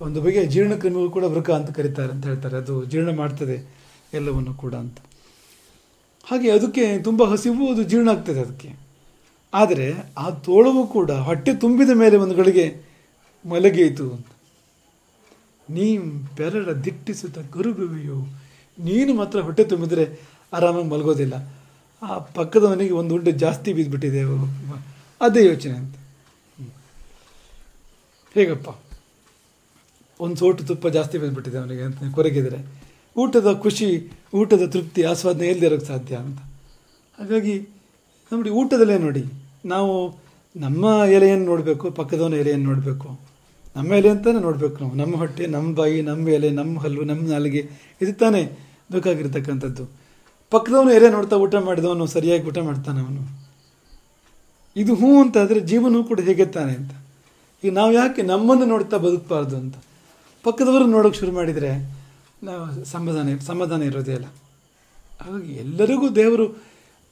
ಒಂದು 0.00 0.22
ಬಗೆಯ 0.22 0.44
ಜೀರ್ಣಕ್ರಮಿಗೂ 0.44 1.10
ಕೂಡ 1.10 1.24
ವೃಕ 1.24 1.50
ಅಂತ 1.50 1.70
ಕರೀತಾರೆ 1.70 2.12
ಅಂತ 2.12 2.26
ಹೇಳ್ತಾರೆ. 2.26 2.56
ಅದು 2.56 2.84
ಜೀರ್ಣ 2.84 3.16
ಮಾಡ್ತದೆ 3.16 3.56
ಎಲ್ಲವನ್ನು 4.12 4.54
ಕೂಡ 4.54 4.74
ಅಂತ. 4.74 4.98
ಹಾಗೆ 6.24 6.50
ಅದಕ್ಕೆ 6.50 6.98
ತುಂಬ 6.98 7.24
ಹಸಿವು, 7.24 7.72
ಅದು 7.72 7.82
ಜೀರ್ಣ 7.82 8.10
ಆಗ್ತದೆ 8.10 8.40
ಅದಕ್ಕೆ. 8.40 8.83
ಆದರೆ 9.54 9.94
ಆ 10.18 10.30
ತೋಳವು 10.30 10.86
ಕೂಡ 10.86 11.10
ಹೊಟ್ಟೆ 11.10 11.54
ತುಂಬಿದ 11.54 11.90
ಮೇಲೆ 11.90 12.16
ಒಂದು 12.16 12.34
ಗಳಿಗೆ 12.34 12.82
ಮಲಗಿಯಿತು 13.46 14.12
ಅಂತ. 14.12 14.26
ನೀ 15.70 15.96
ಬೆರಳ 16.36 16.72
ದಿಟ್ಟಿಸುತ್ತ 16.72 17.38
ಗರುಗುವೆಯೋ 17.52 18.16
ನೀನು 18.78 19.14
ಮಾತ್ರ 19.14 19.40
ಹೊಟ್ಟೆ 19.40 19.64
ತುಂಬಿದರೆ 19.64 20.20
ಆರಾಮಾಗಿ 20.52 20.88
ಮಲಗೋದಿಲ್ಲ. 20.88 21.34
ಆ 22.02 22.18
ಪಕ್ಕದವನಿಗೆ 22.18 22.94
ಒಂದು 22.94 23.14
ಉಂಡೆ 23.14 23.32
ಜಾಸ್ತಿ 23.32 23.72
ಬಿದ್ದುಬಿಟ್ಟಿದೆ 23.72 24.22
ಅದೇ 25.20 25.46
ಯೋಚನೆ 25.46 25.72
ಅಂತ. 25.72 25.96
ಹೇಗಪ್ಪ? 28.34 28.68
ಒಂದು 30.20 30.36
ಸೋಟು 30.36 30.64
ತುಪ್ಪ 30.64 30.86
ಜಾಸ್ತಿ 30.86 31.18
ಬಂದುಬಿಟ್ಟಿದೆ 31.18 31.58
ಅವನಿಗೆ 31.58 31.82
ಅಂತ 31.82 31.98
ಕೊರಗಿದರೆ. 32.14 32.58
ಊಟದ 33.16 33.52
ಖುಷಿ, 33.52 34.10
ಊಟದ 34.34 34.70
ತೃಪ್ತಿ, 34.70 35.02
ಆಸ್ವಾದನೆ 35.02 35.46
ಎಲ್ಲಿ 35.46 35.66
ಇರೋಕ್ಕೆ 35.66 35.86
ಸಾಧ್ಯ 35.86 36.16
ಅಂತ. 36.16 36.38
ಹಾಗಾಗಿ 37.18 37.68
ನೋಡಿ 38.32 38.50
ಊಟದಲ್ಲೇ 38.50 38.98
ನೋಡಿ. 38.98 39.24
ನಾವು 39.64 40.18
ನಮ್ಮ 40.56 40.84
ಎಲೆಯನ್ನು 41.10 41.44
ನೋಡಬೇಕು, 41.44 41.90
ಪಕ್ಕದವನ 41.90 42.34
ಎಲೆಯನ್ನು 42.34 42.64
ನೋಡಬೇಕು. 42.64 43.20
ನಮ್ಮ 43.76 43.92
ಎಲೆ 43.92 44.08
ಅಂತಲೇ 44.08 44.40
ನೋಡಬೇಕು 44.40 44.80
ನಾವು. 44.80 44.94
ನಮ್ಮ 44.94 45.16
ಹೊಟ್ಟೆ, 45.16 45.46
ನಮ್ಮ 45.46 45.74
ಬಾಯಿ, 45.74 46.02
ನಮ್ಮ 46.02 46.28
ಎಲೆ, 46.28 46.50
ನಮ್ಮ 46.50 46.80
ಹಲ್ಲು, 46.80 47.04
ನಮ್ಮ 47.04 47.28
ನಾಲಿಗೆ, 47.28 47.68
ಇದು 48.02 48.12
ತಾನೇ 48.12 48.58
ಬೇಕಾಗಿರ್ತಕ್ಕಂಥದ್ದು. 48.92 49.90
ಪಕ್ಕದವನು 50.50 50.92
ಎಲೆ 50.92 51.10
ನೋಡ್ತಾ 51.10 51.36
ಊಟ 51.36 51.54
ಮಾಡಿದವನು 51.54 52.06
ಸರಿಯಾಗಿ 52.06 52.46
ಊಟ 52.46 52.58
ಮಾಡ್ತಾನೆ 52.58 53.00
ಅವನು. 53.00 53.44
ಇದು 54.76 54.94
ಹ್ಞೂ 54.94 55.22
ಅಂತ 55.22 55.38
ಆದರೆ 55.38 55.60
ಜೀವನವೂ 55.60 56.04
ಕೂಡ 56.04 56.20
ಹೇಗೆ 56.20 56.44
ತಾನೆ 56.44 56.72
ಅಂತ. 56.72 56.92
ಈಗ 57.64 57.72
ನಾವು 57.72 57.92
ಯಾಕೆ 57.92 58.22
ನಮ್ಮನ್ನು 58.22 58.64
ನೋಡ್ತಾ 58.64 58.96
ಬದುಕಬಾರ್ದು 58.96 59.56
ಅಂತ. 59.56 59.74
ಪಕ್ಕದವರು 60.42 60.86
ನೋಡೋಕೆ 60.86 61.18
ಶುರು 61.18 61.32
ಮಾಡಿದರೆ 61.32 61.94
ನಾವು 62.42 62.84
ಸಮಾಧಾನ 62.84 63.36
ಸಮಾಧಾನ 63.36 63.82
ಇರೋದೇ 63.82 64.12
ಇಲ್ಲ. 64.12 64.24
ಹಾಗಾಗಿ 65.20 65.52
ಎಲ್ಲರಿಗೂ 65.52 66.08
ದೇವರು 66.08 66.62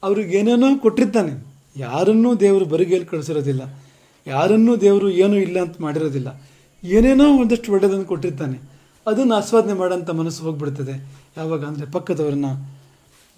ಅವ್ರಿಗೆ 0.03 0.37
ಏನೇನೋ 0.37 0.77
ಕೊಟ್ಟಿರ್ತಾನೆ. 0.77 1.52
ಯಾರನ್ನೂ 1.77 2.35
ದೇವರು 2.35 2.65
ಬರಿಗೇಲಿ 2.65 3.05
ಕಳಿಸಿರೋದಿಲ್ಲ. 3.05 3.83
ಯಾರನ್ನೂ 4.27 4.75
ದೇವರು 4.75 5.09
ಏನೂ 5.09 5.35
ಇಲ್ಲ 5.35 5.61
ಅಂತ 5.61 5.75
ಮಾಡಿರೋದಿಲ್ಲ. 5.81 6.41
ಏನೇನೋ 6.83 7.37
ಒಂದಷ್ಟು 7.37 7.71
ಒಳ್ಳೆಯದನ್ನು 7.71 8.05
ಕೊಟ್ಟಿರ್ತಾನೆ. 8.05 8.59
ಅದನ್ನು 9.07 9.35
ಆಸ್ವಾದನೆ 9.35 9.73
ಮಾಡೋಂಥ 9.73 10.09
ಮನಸ್ಸು 10.09 10.43
ಹೋಗ್ಬಿಡ್ತದೆ. 10.43 11.23
ಯಾವಾಗ 11.37 11.65
ಅಂದರೆ 11.65 11.91
ಪಕ್ಕದವರನ್ನ 11.91 12.45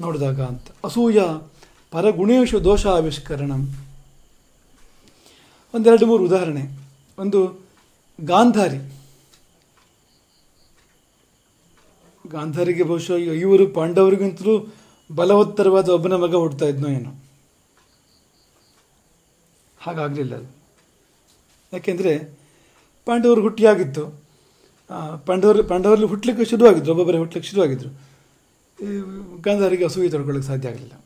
ನೋಡಿದಾಗ 0.01 0.41
ಅಂತ. 0.41 0.67
ಅಸೂಯ, 0.83 1.19
ಪರಗುಣೇಶು 1.91 2.63
ದೋಷ 2.63 2.87
ಆವಿಷ್ಕರಣ. 2.87 3.51
ಒಂದೆರಡು 5.73 6.05
ಮೂರು 6.05 6.25
ಉದಾಹರಣೆ. 6.25 6.79
ಒಂದು 7.19 7.65
ಗಾಂಧಾರಿ. 8.21 8.77
ಗಾಂಧಾರಿಗೆ 12.27 12.83
ಬಹುಶಃ 12.83 13.13
ಇವರು 13.13 13.67
ಪಾಂಡವರಿಗಿಂತಲೂ 13.67 14.73
ಬಲವತ್ತರವಾದ 15.15 15.89
ಒಬ್ಬನ 15.89 16.13
ಮಗ 16.13 16.35
ಹುಡ್ತಾ 16.35 16.65
ಇದ್ನೋ 16.65 16.89
ಏನೋ. 16.89 17.24
ಹಾಗಾಗಲಿಲ್ಲ 19.85 20.35
ಅದು. 20.35 20.49
ಯಾಕೆಂದರೆ 21.73 22.37
ಪಾಂಡವರು 23.05 23.41
ಹುಟ್ಟಿಯಾಗಿತ್ತು. 23.41 24.03
ಪಾಂಡವರು, 25.25 25.63
ಪಾಂಡವರಲ್ಲಿ 25.63 26.07
ಹುಟ್ಟಲಿಕ್ಕೆ 26.07 26.45
ಶುರುವಾಗಿದ್ರು, 26.45 26.91
ಒಬ್ಬೊಬ್ಬರೇ 26.91 27.17
ಹುಟ್ಟಲಿಕ್ಕೆ 27.17 27.49
ಶುರುವಾಗಿದ್ದರು 27.49 27.91
ಗಾಂಧಾರಿಗೆ 29.41 29.83
ಅಸೂಯೆ 29.83 30.09
ತೊಡ್ಕೊಳ್ಳೋಕ್ಕೆ 30.09 30.51
ಸಾಧ್ಯ 30.51 30.69
ಆಗಲಿಲ್ಲ. 30.69 31.05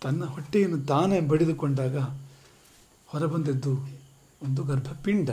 ತನ್ನ 0.00 0.24
ಹೊಟ್ಟೆಯನ್ನು 0.24 0.78
ತಾನೇ 0.86 1.20
ಬಡಿದುಕೊಂಡಾಗ 1.20 1.98
ಹೊರಬಂದದ್ದು 3.06 3.72
ಒಂದು 4.42 4.62
ಗರ್ಭಪಿಂಡ. 4.62 5.30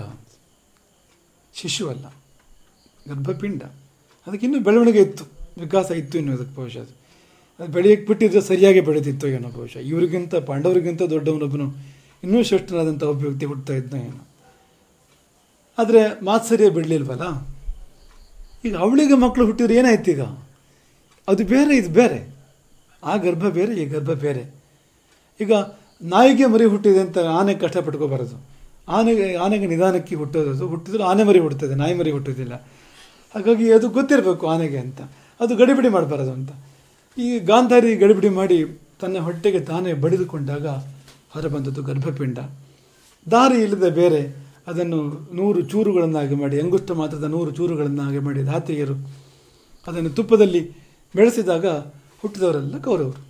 ಶಿಶು 1.54 1.90
ಅಲ್ಲ 1.90 2.06
ಗರ್ಭಪಿಂಡ. 3.08 3.64
ಅದಕ್ಕೆ 4.28 4.46
ಇನ್ನೂ 4.46 4.60
ಬೆಳವಣಿಗೆ 4.60 5.02
ಇತ್ತು, 5.02 5.26
ವಿಕಾಸ 5.62 5.92
ಇತ್ತು 5.92 6.18
ಎನ್ನುವುದಕ್ಕೆ 6.18 6.56
ಬಹುಶಃ 6.56 6.80
ಅದು. 6.80 6.94
ಅದು 7.60 7.72
ಬೆಳೆಯಕ್ಕೆ 7.72 8.08
ಬಿಟ್ಟಿದ್ರೆ 8.08 8.42
ಸರಿಯಾಗಿ 8.42 8.82
ಬೆಳೆದಿತ್ತು 8.82 9.28
ಏನೋ 9.28 9.50
ಬಹುಶಃ. 9.50 9.78
ಇವರಿಗಿಂತ, 9.78 10.36
ಪಾಂಡವರಿಗಿಂತ 10.36 11.02
ದೊಡ್ಡವನೊಬ್ಬನು 11.02 11.89
ಇನ್ನೂ 12.24 12.44
ಶ್ರೇಷ್ಠನಾದಂಥ 12.44 13.04
ಒಬ್ಬ 13.04 13.26
ವ್ಯಕ್ತಿ 13.26 13.46
ಹುಡ್ತಾ 13.46 13.74
ಇದ್ದ 13.74 13.94
ಏನು 13.94 14.30
ಆದರೆ 15.78 16.26
ಮಾತ್ಸರ್ಯ 16.26 16.70
ಬಿಡಲಿಲ್ವಲ್ಲ? 16.70 17.48
ಈಗ 18.66 18.78
ಅವಳಿಗೆ 18.78 19.14
ಮಕ್ಕಳು 19.14 19.46
ಹುಟ್ಟಿದ್ರೆ 19.46 19.76
ಏನಾಯ್ತು 19.76 20.12
ಈಗ? 20.12 20.22
ಅದು 21.28 21.46
ಬೇರೆ, 21.46 21.78
ಇದು 21.78 21.90
ಬೇರೆ. 21.90 22.36
ಆ 23.04 23.16
ಗರ್ಭ 23.16 23.48
ಬೇರೆ, 23.48 23.74
ಈ 23.76 23.86
ಗರ್ಭ 23.86 24.12
ಬೇರೆ. 24.12 24.54
ಈಗ 25.42 25.52
ನಾಯಿಗೆ 26.02 26.46
ಮರಿ 26.46 26.66
ಹುಟ್ಟಿದೆ 26.66 27.00
ಅಂತ 27.00 27.18
ಆನೆ 27.18 27.54
ಕಷ್ಟಪಟ್ಕೋಬಾರದು 27.54 28.46
ಆನೆಗೆ 28.88 29.36
ಆನೆಗೆ 29.36 29.66
ನಿಧಾನಕ್ಕೆ 29.66 30.16
ಹುಟ್ಟೋದು, 30.16 30.68
ಹುಟ್ಟಿದ್ರು 30.68 31.04
ಆನೆ 31.04 31.24
ಮರಿ 31.24 31.40
ಹುಟ್ಟುತ್ತದೆ, 31.40 31.76
ನಾಯಿ 31.76 31.94
ಮರಿ 31.94 32.12
ಹುಟ್ಟೋದಿಲ್ಲ 32.12 32.56
ಹಾಗಾಗಿ 33.36 33.72
ಅದು 33.72 33.90
ಗೊತ್ತಿರಬೇಕು 33.90 34.48
ಆನೆಗೆ 34.48 34.78
ಅಂತ. 34.78 35.02
ಅದು 35.40 35.56
ಗಡಿಬಿಡಿ 35.56 35.90
ಮಾಡಬಾರದು 35.90 36.32
ಅಂತ. 36.32 36.52
ಈ 37.18 37.40
ಗಾಂಧಾರಿ 37.40 37.96
ಗಡಿಬಿಡಿ 37.96 38.30
ಮಾಡಿ 38.30 38.66
ತನ್ನ 39.02 39.18
ಹೊಟ್ಟೆಗೆ 39.18 39.60
ತಾನೇ 39.60 39.94
ಬಡಿದುಕೊಂಡಾಗ 39.94 40.68
ಹೊರಬಂದದ್ದು 41.30 41.84
ಗರ್ಭಪಿಂಡ. 41.84 42.40
ದಾರಿ 43.32 43.64
ಇಲ್ಲದೆ 43.64 43.90
ಬೇರೆ 43.90 44.50
ಅದನ್ನು 44.68 45.30
ನೂರು 45.34 45.62
ಚೂರುಗಳನ್ನಾಗಿ 45.62 46.36
ಮಾಡಿ 46.36 46.62
ಅಂಗುಷ್ಟ 46.62 46.92
ಮಾತ್ರದ 46.92 47.24
ನೂರು 47.24 47.52
ಚೂರುಗಳನ್ನಾಗಿ 47.52 48.20
ಮಾಡಿ 48.20 48.44
ಧಾತ್ರಿಯರು 48.44 48.94
ಅದನ್ನು 49.88 50.10
ತುಪ್ಪದಲ್ಲಿ 50.10 50.70
ಬೆಳೆಸಿದಾಗ 51.16 51.66
ಹುಟ್ಟಿದವರೆಲ್ಲ 52.22 52.78
ಕೌರವರು. 52.78 53.26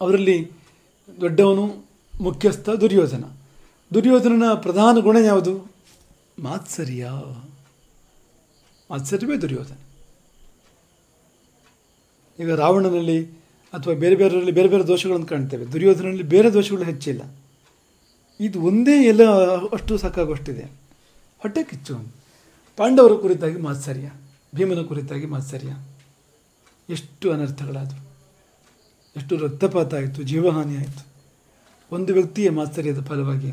ಅವರಲ್ಲಿ 0.00 0.50
ದೊಡ್ಡವನು 1.20 1.84
ಮುಖ್ಯಸ್ಥ 2.20 2.70
ದುರ್ಯೋಧನ. 2.70 3.24
ದುರ್ಯೋಧನನ 3.94 4.42
ಪ್ರಧಾನ 4.54 4.98
ಗುಣ 5.00 5.16
ಯಾವುದು? 5.16 5.70
ಮಾತ್ಸರ್ಯ. 6.38 7.10
ಮಾತ್ಸರ್ಯವೇ 8.90 9.36
ದುರ್ಯೋಧನ. 9.36 9.74
ಈಗ 12.42 12.52
ರಾವಣನಲ್ಲಿ 12.52 13.43
ಅಥವಾ 13.74 13.94
ಬೇರೆ 13.94 14.14
ಬೇರೆಯವರಲ್ಲಿ 14.14 14.52
ಬೇರೆ 14.52 14.68
ಬೇರೆ 14.68 14.86
ದೋಷಗಳನ್ನು 14.86 15.26
ಕಾಣ್ತೇವೆ. 15.26 15.72
ದುರ್ಯೋಧನಲ್ಲಿ 15.72 16.22
ಬೇರೆ 16.22 16.52
ದೋಷಗಳು 16.52 16.82
ಹೆಚ್ಚಿಲ್ಲ. 16.82 17.22
ಇದು 18.40 18.62
ಒಂದೇ 18.62 19.04
ಎಲ್ಲ 19.04 19.28
ಅಷ್ಟು 19.72 19.98
ಸಾಕಾಗುವಷ್ಟಿದೆ 19.98 20.64
ಹೊಟ್ಟೆ 21.38 21.64
ಕಿಚ್ಚು. 21.64 21.98
ಪಾಂಡವರ 22.76 23.12
ಕುರಿತಾಗಿ 23.20 23.56
ಮಾತ್ಸರ್ಯ. 23.56 24.10
ಭೀಮನ 24.56 24.82
ಕುರಿತಾಗಿ 24.82 25.26
ಮಾತ್ಸರ್ಯ. 25.26 25.76
ಎಷ್ಟು 26.90 27.32
ಅನರ್ಥಗಳಾದವು. 27.32 28.14
ಎಷ್ಟು 29.16 29.36
ರಕ್ತಪಾತ 29.36 29.94
ಆಯಿತು, 29.94 30.22
ಜೀವಹಾನಿ 30.22 30.76
ಆಯಿತು. 30.76 31.06
ಒಂದು 31.92 32.12
ವ್ಯಕ್ತಿಯ 32.12 32.50
ಮಾತ್ಸರ್ಯದ 32.50 33.04
ಫಲವಾಗಿ. 33.04 33.50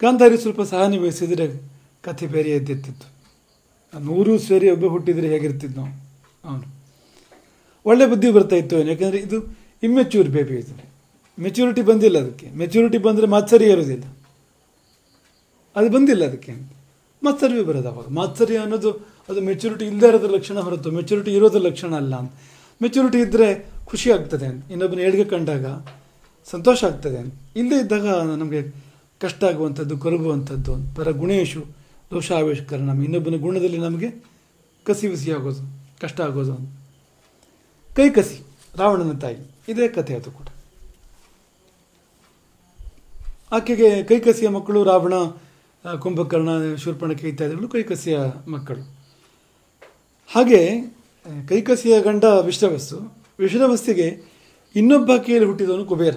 ಗಾಂಧಾರಿ 0.00 0.38
ಸ್ವಲ್ಪ 0.38 0.62
ಸಹನೆ 0.62 0.98
ವಹಿಸಿದರೆ 0.98 1.72
ಕಥೆ 2.02 2.26
ಬೇರೆ 2.26 2.50
ಎದ್ದಿತ್ತಿತ್ತು 2.50 3.12
ನೂರು 3.98 4.38
ಸೇರಿ 4.38 4.70
ಒಬ್ಬ 4.70 4.84
ಹುಟ್ಟಿದರೆ 4.84 5.38
ನಾವು 5.66 5.88
ಅವನು. 6.44 6.71
ಒಳ್ಳೆ 7.86 8.04
ಬುದ್ಧಿ 8.12 8.28
ಬರ್ತಾ 8.36 8.56
ಇತ್ತು 8.62 8.76
ಯಾಕಂದರೆ 8.90 9.20
ಇದು 9.26 9.38
ಇಮ್ಮೆಚ್ಯೂರ್ 9.86 10.28
ಬೇಬಿ 10.36 10.56
ಇದು 10.62 10.74
ಮೆಚ್ಯೂರಿಟಿ 11.38 11.82
ಬಂದಿಲ್ಲ 11.90 12.16
ಅದಕ್ಕೆ. 12.24 12.46
ಮೆಚ್ಯೂರಿಟಿ 12.60 12.98
ಬಂದರೆ 13.06 13.26
ಮಾತ್ಸರಿ 13.34 13.66
ಇರೋದಿಲ್ಲ 13.74 14.04
ಅದು 15.76 15.88
ಬಂದಿಲ್ಲ 15.96 16.22
ಅದಕ್ಕೆ 16.30 16.52
ಮಾತ್ಸರ್ಯವೇ 17.22 17.64
ಬರೋದು 17.68 17.88
ಅವಾಗ. 17.92 18.06
ಮಾತ್ಸರ್ಯ 18.18 18.56
ಅನ್ನೋದು, 18.64 18.90
ಅದು 19.30 19.40
ಮೆಚ್ಯೂರಿಟಿ 19.48 19.84
ಇಲ್ಲದೇ 19.90 20.06
ಇರೋದ್ರ 20.10 20.30
ಲಕ್ಷಣ 20.36 20.58
ಹೊರತು 20.66 20.90
ಮೆಚ್ಯೂರಿಟಿ 20.98 21.30
ಇರೋದ್ರ 21.38 21.60
ಲಕ್ಷಣ 21.68 21.92
ಅಲ್ಲ 22.02 22.14
ಅಂತ. 22.22 22.32
ಮೆಚ್ಯೂರಿಟಿ 22.80 23.18
ಇದ್ದರೆ 23.26 23.48
ಖುಷಿ 23.90 24.08
ಆಗ್ತದೆ 24.16 24.46
ಅಂತ. 24.52 24.62
ಇನ್ನೊಬ್ಬನ 24.72 25.00
ಏಳಿಗೆ 25.06 25.26
ಕಂಡಾಗ 25.32 25.66
ಸಂತೋಷ 26.48 26.78
ಆಗ್ತದೆ 26.90 27.18
ಅಂತ. 27.22 27.34
ಇಲ್ಲದೇ 27.60 27.78
ಇದ್ದಾಗ 27.84 28.06
ನಮಗೆ 28.42 28.60
ಕಷ್ಟ 29.24 29.42
ಆಗುವಂಥದ್ದು, 29.50 29.96
ಕೊರಗುವಂಥದ್ದು 30.04 30.72
ಪರ 30.96 31.08
ಗುಣೇಶು 31.22 31.62
ದೋಷಾವೇಶಕರಣ 32.12 32.90
ಇನ್ನೊಬ್ಬನ 33.06 33.36
ಗುಣದಲ್ಲಿ 33.46 33.80
ನಮಗೆ 33.86 34.10
ಕಸಿ 34.86 35.08
ಬಿಸಿ 35.12 35.30
ಆಗೋದು, 35.38 35.62
ಕಷ್ಟ 36.02 36.20
ಆಗೋದು 36.28 36.56
ಅಂತ 37.92 38.00
ಕೈ 38.00 38.22
ಕಸಿ, 38.22 38.36
ರಾವಣನ 38.76 39.12
ತಾಯಿ. 39.18 39.36
ಇದೇ 39.68 39.86
ಕಥೆ 39.88 40.14
ಅದು 40.14 40.30
ಕೂಡ. 40.30 40.48
ಆಕೆಗೆ 43.52 43.88
ಕೈಕಸಿಯ 44.04 44.48
ಮಕ್ಕಳು 44.48 44.80
ರಾವಣ 44.84 45.14
ಕುಂಭಕರ್ಣ, 46.00 46.50
ಶೂರ್ಪಣಕ್ಕೆ 46.74 47.28
ಇತ್ಯಾದಿಗಳು 47.28 47.68
ಕೈಕಸಿಯ 47.68 48.18
ಮಕ್ಕಳು. 48.48 48.82
ಹಾಗೆ 50.32 50.60
ಕೈಕಸಿಯ 51.48 52.00
ಗಂಡ 52.00 52.24
ವಿಷ್ಣವಸ್ಸು 52.24 52.98
ವಿಷ್ಣವಸ್ಸಿಗೆ 53.38 54.08
ಇನ್ನೊಬ್ಬ 54.76 55.10
ಕೈಯಲ್ಲಿ 55.26 55.48
ಹುಟ್ಟಿದವನು 55.48 55.84
ಕುಬೇರ. 55.84 56.14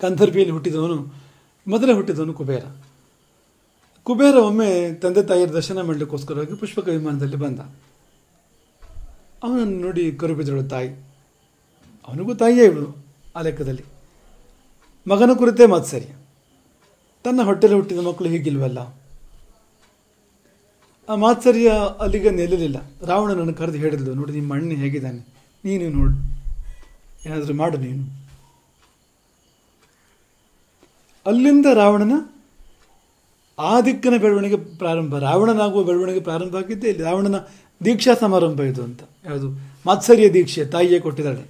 ಕಂದರ್ಪಿಯಲ್ಲಿ 0.00 0.52
ಹುಟ್ಟಿದವನು, 0.52 0.98
ಮೊದಲೇ 1.66 1.92
ಹುಟ್ಟಿದವನು 1.92 2.34
ಕುಬೇರ. 2.34 2.64
ಕುಬೇರ 4.02 4.34
ಒಮ್ಮೆ 4.34 4.94
ತಂದೆ 4.94 5.22
ತಾಯಿಯ 5.22 5.46
ದರ್ಶನ 5.46 5.78
ಮಾಡಲಿಕ್ಕೋಸ್ಕರವಾಗಿ 5.82 6.54
ಪುಷ್ಪಕ 6.54 6.88
ವಿಮಾನದಲ್ಲಿ 6.88 7.36
ಬಂದ. 7.36 7.60
ಅವನನ್ನು 9.42 9.80
ನೋಡಿ 9.80 10.12
ಕರುಬಿದಳು 10.12 10.62
ತಾಯಿ. 10.62 10.88
ಅವನಿಗೂ 12.08 12.34
ತಾಯಿಯೇ 12.34 12.64
ಇವಳು 12.64 13.04
ಆ 13.36 13.40
ಲೆಕ್ಕದಲ್ಲಿ. 13.40 13.84
ಮಗನ 15.10 15.32
ಕುರಿತೇ 15.32 15.66
ಮಾತ್ಸರ್ಯ. 15.66 16.06
ತನ್ನ 17.24 17.42
ಹೊಟ್ಟೆಲಿ 17.42 17.74
ಹುಟ್ಟಿದ 17.74 17.98
ಮಕ್ಕಳು 17.98 18.28
ಹೀಗಿಲ್ವಲ್ಲ? 18.28 18.78
ಆ 21.08 21.14
ಮಾತ್ಸರ್ಯ 21.14 21.72
ಅಲ್ಲಿಗೆ 22.00 22.30
ನಿಲ್ಲಲಿಲ್ಲ 22.30 22.76
ರಾವಣನನ್ನು 23.06 23.54
ಕರೆದು 23.54 23.78
ಹೇಳಿದ್ಲು 23.78 24.14
ನೋಡಿ, 24.14 24.32
ನಿಮ್ಮ 24.32 24.54
ಅಣ್ಣ 24.54 24.70
ಹೇಗಿದ್ದಾನೆ? 24.70 25.18
ನೀನು 25.64 25.98
ನೋಡು. 25.98 26.40
ಏನಾದರೂ 27.28 27.54
ಮಾಡು 27.54 27.78
ನೀನು. 27.78 28.28
ಅಲ್ಲಿಂದ 31.26 31.66
ರಾವಣನ 31.74 32.12
ಆ 33.58 33.80
ದಿಕ್ಕನ 33.80 34.16
ಬೆಳವಣಿಗೆ 34.16 34.56
ಪ್ರಾರಂಭ. 34.56 35.18
ರಾವಣನಾಗುವ 35.18 35.82
ಬೆಳವಣಿಗೆ 35.82 36.20
ಪ್ರಾರಂಭ 36.20 36.56
ಆಗಿದ್ದೇ 36.56 36.88
ಇಲ್ಲಿ. 36.88 37.02
ರಾವಣನ 37.02 37.34
ದೀಕ್ಷಾ 37.84 38.10
ಸಮಾರಂಭ 38.20 38.60
ಇದು 38.60 38.84
ಅಂತ. 38.84 39.00
ಯಾವುದು? 39.24 39.48
ಮಾತ್ಸರ್ಯ 39.86 40.32
ದೀಕ್ಷೆ 40.32 40.64
ತಾಯಿಯೇ 40.64 41.00
ಕೊಟ್ಟಿದ್ದಾಳೆ 41.00 41.42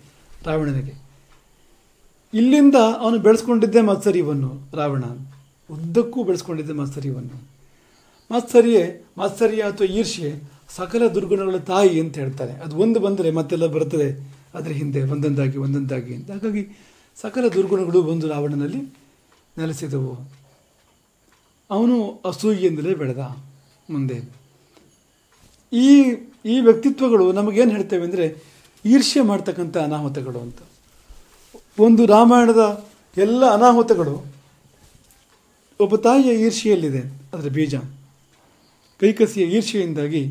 ರಾವಣನಿಗೆ. 0.46 0.92
ಇಲ್ಲಿಂದ 2.34 2.74
ಅವನು 2.98 3.18
ಬೆಳೆಸ್ಕೊಂಡಿದ್ದೆ 3.18 3.80
ಮಾತ್ಸರ್ಯವನ್ನು, 3.80 4.60
ರಾವಣ. 4.72 5.04
ಉದ್ದಕ್ಕೂ 5.70 6.24
ಬೆಳೆಸ್ಕೊಂಡಿದ್ದೆ 6.24 6.72
ಮಾತ್ಸರ್ಯವನ್ನು. 6.72 7.42
ಮಾತ್ಸರ್ಯೆ, 8.30 9.04
ಮಾತ್ಸರ್ಯ 9.18 9.62
ಅಥವಾ 9.62 9.86
ಈರ್ಷ್ಯೆ 9.86 10.40
ಸಕಲ 10.76 11.06
ದುರ್ಗುಣಗಳ 11.06 11.56
ತಾಯಿ 11.56 12.00
ಅಂತ 12.00 12.18
ಹೇಳ್ತಾರೆ. 12.18 12.52
ಅದು 12.52 12.76
ಒಂದು 12.76 13.00
ಬಂದರೆ 13.00 13.30
ಮತ್ತೆಲ್ಲ 13.30 13.66
ಬರ್ತದೆ 13.66 14.34
ಅದರ 14.54 14.70
ಹಿಂದೆ 14.70 15.02
ಒಂದೊಂದಾಗಿ 15.02 15.58
ಒಂದೊಂದಾಗಿ 15.58 16.14
ಅಂತ. 16.14 16.30
ಹಾಗಾಗಿ 16.30 16.68
ಸಕಲ 17.20 17.48
ದುರ್ಗುಣಗಳು 17.48 18.02
ಬಂದು 18.02 18.28
ರಾವಣನಲ್ಲಿ 18.28 18.80
ನೆಲೆಸಿದವು. 19.58 20.30
ಅವನು 21.70 22.22
ಅಸೂಯೆಯಿಂದಲೇ 22.24 22.94
ಬೆಳೆದ 22.94 23.18
ಮುಂದೆ. 23.90 24.39
ಈ 25.72 25.88
ಈ 26.52 26.54
ವ್ಯಕ್ತಿತ್ವಗಳು 26.66 27.24
ನಮಗೇನು 27.33 27.72
ಹೇಳ್ತೇವೆ 27.76 28.04
ಅಂದರೆ 28.09 28.26
ಈರ್ಷ್ಯೆ 28.85 29.22
ಮಾಡ್ತಕ್ಕಂಥ 29.30 29.76
ಅನಾಹುತಗಳು 29.87 30.40
ಅಂತ. 30.46 30.61
ಒಂದು 31.78 32.02
ರಾಮಾಯಣದ 32.06 32.62
ಎಲ್ಲ 33.16 33.42
ಅನಾಹುತಗಳು 33.56 34.14
ಒಬ್ಬ 35.80 35.94
ತಾಯಿಯ 35.96 36.33
ಈರ್ಷೆಯಲ್ಲಿದೆ 36.46 37.02
ಅದರ 37.35 37.48
ಬೀಜ. 37.56 37.74
ಕೈಕಸಿಯ 39.00 39.44
ಈರ್ಷೆಯಿಂದಾಗಿ 39.56 40.22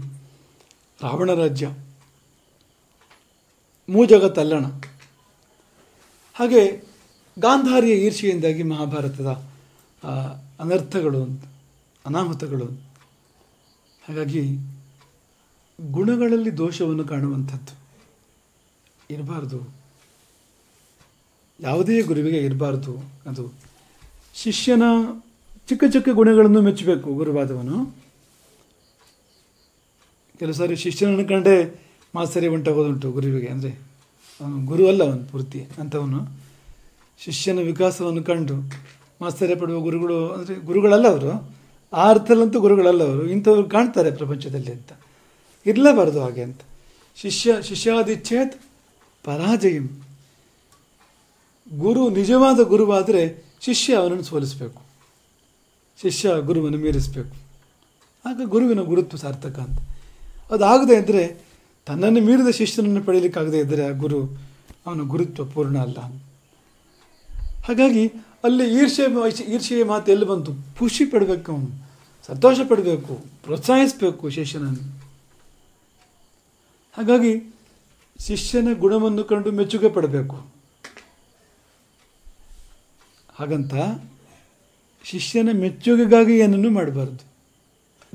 ರಾವಣ 1.00 1.30
ರಾಜ್ಯ 1.34 1.68
ಮೂಜಗ 3.90 4.26
ತಲ್ಲಣ 4.38 4.66
ಹಾಗೆ 6.36 6.62
ಗಾಂಧಾರಿಯ 7.38 7.96
ಈರ್ಷೆಯಿಂದಾಗಿ 8.06 8.64
ಮಹಾಭಾರತದ 8.64 9.30
ಅನರ್ಥಗಳು 10.64 11.20
ಅಂತ, 11.24 11.44
ಅನಾಹುತಗಳು. 12.06 12.68
ಹಾಗಾಗಿ 14.04 14.44
ಗುಣಗಳಲ್ಲಿ 15.80 16.58
ದೋಷವನ್ನು 16.58 17.06
ಕಾಣುವಂಥದ್ದು. 17.06 17.74
ಇರಬಾರ್ದು. 19.14 19.74
ಯಾವುದೇ 21.60 22.02
ಗುರುವಿಗೆ 22.02 22.38
ಇರಬಾರ್ದು. 22.38 22.98
ಅದು 23.26 23.54
ಶಿಷ್ಯನ 24.36 24.84
ಚಿಕ್ಕ 25.68 25.84
ಚಿಕ್ಕ 25.94 26.10
ಗುಣಗಳನ್ನು 26.10 26.62
ಮೆಚ್ಚಬೇಕು 26.62 27.14
ಗುರುವಾದವನು. 27.14 27.96
ಕೆಲವು 30.40 30.54
ಸಾರಿ 30.54 30.76
ಶಿಷ್ಯನನ್ನು 30.76 31.28
ಕಂಡೇ 31.28 31.88
ಮಾಸ್ತರಿ 32.16 32.48
ಉಂಟಾಗೋದುಂಟು 32.48 33.12
ಗುರುವಿಗೆ. 33.12 33.48
ಅಂದರೆ 33.48 33.70
ಅವನು 34.42 34.66
ಗುರು 34.66 34.88
ಅಲ್ಲ 34.88 35.04
ಅವನು 35.04 35.32
ಪೂರ್ತಿ 35.32 35.68
ಅಂಥವನು 35.80 36.40
ಶಿಷ್ಯನ 37.20 37.60
ವಿಕಾಸವನ್ನು 37.60 38.24
ಕಂಡು 38.24 38.56
ಮಾಸ್ತರ್ಯ 39.22 39.56
ಪಡುವ 39.56 39.80
ಗುರುಗಳು 39.80 40.30
ಅಂದರೆ 40.30 40.56
ಗುರುಗಳಲ್ಲ 40.56 41.08
ಅವರು. 41.08 41.52
ಆ 41.94 42.10
ಅರ್ಥದಲ್ಲಂತೂ 42.10 42.60
ಗುರುಗಳಲ್ಲ 42.60 43.04
ಅವರು. 43.04 43.28
ಇಂಥವ್ರು 43.28 43.70
ಕಾಣ್ತಾರೆ 43.70 44.12
ಪ್ರಪಂಚದಲ್ಲಿ 44.12 44.72
ಅಂತ. 44.72 44.92
ಇರಲೇಬಾರ್ದು 45.66 46.22
ಹಾಗೆ 46.22 46.44
ಅಂತ. 46.44 46.62
ಶಿಷ್ಯ, 47.16 47.56
ಶಿಷ್ಯಾದಿಚ್ಛೇತ್ 47.62 48.62
ಪರಾಜಯಂ. 49.24 49.88
ಗುರು 51.78 52.10
ನಿಜವಾದ 52.10 52.60
ಗುರುವಾದರೆ 52.60 53.46
ಶಿಷ್ಯ 53.62 53.96
ಅವನನ್ನು 53.96 54.24
ಸೋಲಿಸಬೇಕು. 54.24 54.82
ಶಿಷ್ಯ 56.02 56.30
ಗುರುವನ್ನು 56.42 56.78
ಮೀರಿಸಬೇಕು. 56.78 57.36
ಆಗ 58.26 58.42
ಗುರುವಿನ 58.44 58.80
ಗುರುತ್ವ 58.80 59.18
ಸಾರ್ಥಕ 59.18 59.60
ಅಂತ. 59.60 59.80
ಅದಾಗದೇ 60.52 60.98
ಇದ್ದರೆ 60.98 61.42
ತನ್ನನ್ನು 61.86 62.22
ಮೀರಿದ 62.22 62.48
ಶಿಷ್ಯನನ್ನು 62.48 63.04
ಪಡೆಯಲಿಕ್ಕಾಗದೇ 63.04 63.60
ಇದ್ದರೆ 63.60 63.88
ಆ 63.88 63.90
ಗುರು 63.90 64.42
ಅವನ 64.86 65.02
ಗುರುತ್ವ 65.02 65.46
ಪೂರ್ಣ 65.46 65.80
ಅಲ್ಲ. 65.80 65.98
ಹಾಗಾಗಿ 67.64 68.08
ಅಲ್ಲಿ 68.44 68.74
ಈರ್ಷೆ 68.74 69.54
ಈರ್ಷೆಯ 69.54 69.84
ಮಾತು 69.84 70.12
ಎಲ್ಲಿ 70.12 70.26
ಬಂತು? 70.26 70.54
ಖುಷಿ 70.80 71.06
ಪಡಬೇಕು 71.06 71.52
ಅವನು, 71.52 71.92
ಸಂತೋಷ 72.28 72.58
ಪಡಬೇಕು, 72.68 73.26
ಪ್ರೋತ್ಸಾಹಿಸಬೇಕು 73.44 74.30
ಶಿಷ್ಯನನ್ನು. 74.30 74.99
ಹಾಗಾಗಿ 76.98 77.56
ಶಿಷ್ಯನ 78.20 78.68
ಗುಣವನ್ನು 78.80 79.24
ಕಂಡು 79.24 79.52
ಮೆಚ್ಚುಗೆ 79.52 79.90
ಪಡಬೇಕು. 79.90 80.36
ಹಾಗಂತ 83.36 83.74
ಶಿಷ್ಯನ 85.04 85.50
ಮೆಚ್ಚುಗೆಗಾಗಿ 85.54 86.38
ಏನನ್ನು 86.38 86.70
ಮಾಡಬಾರ್ದು. 86.70 87.30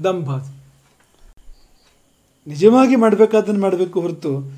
ದಂಭ 0.04 0.36
ನಿಜವಾಗಿ 2.46 2.96
ಮಾಡಬೇಕಾದನ್ನು 2.96 3.60
ಮಾಡಬೇಕು 3.60 4.00
ಹೊರತು 4.00 4.52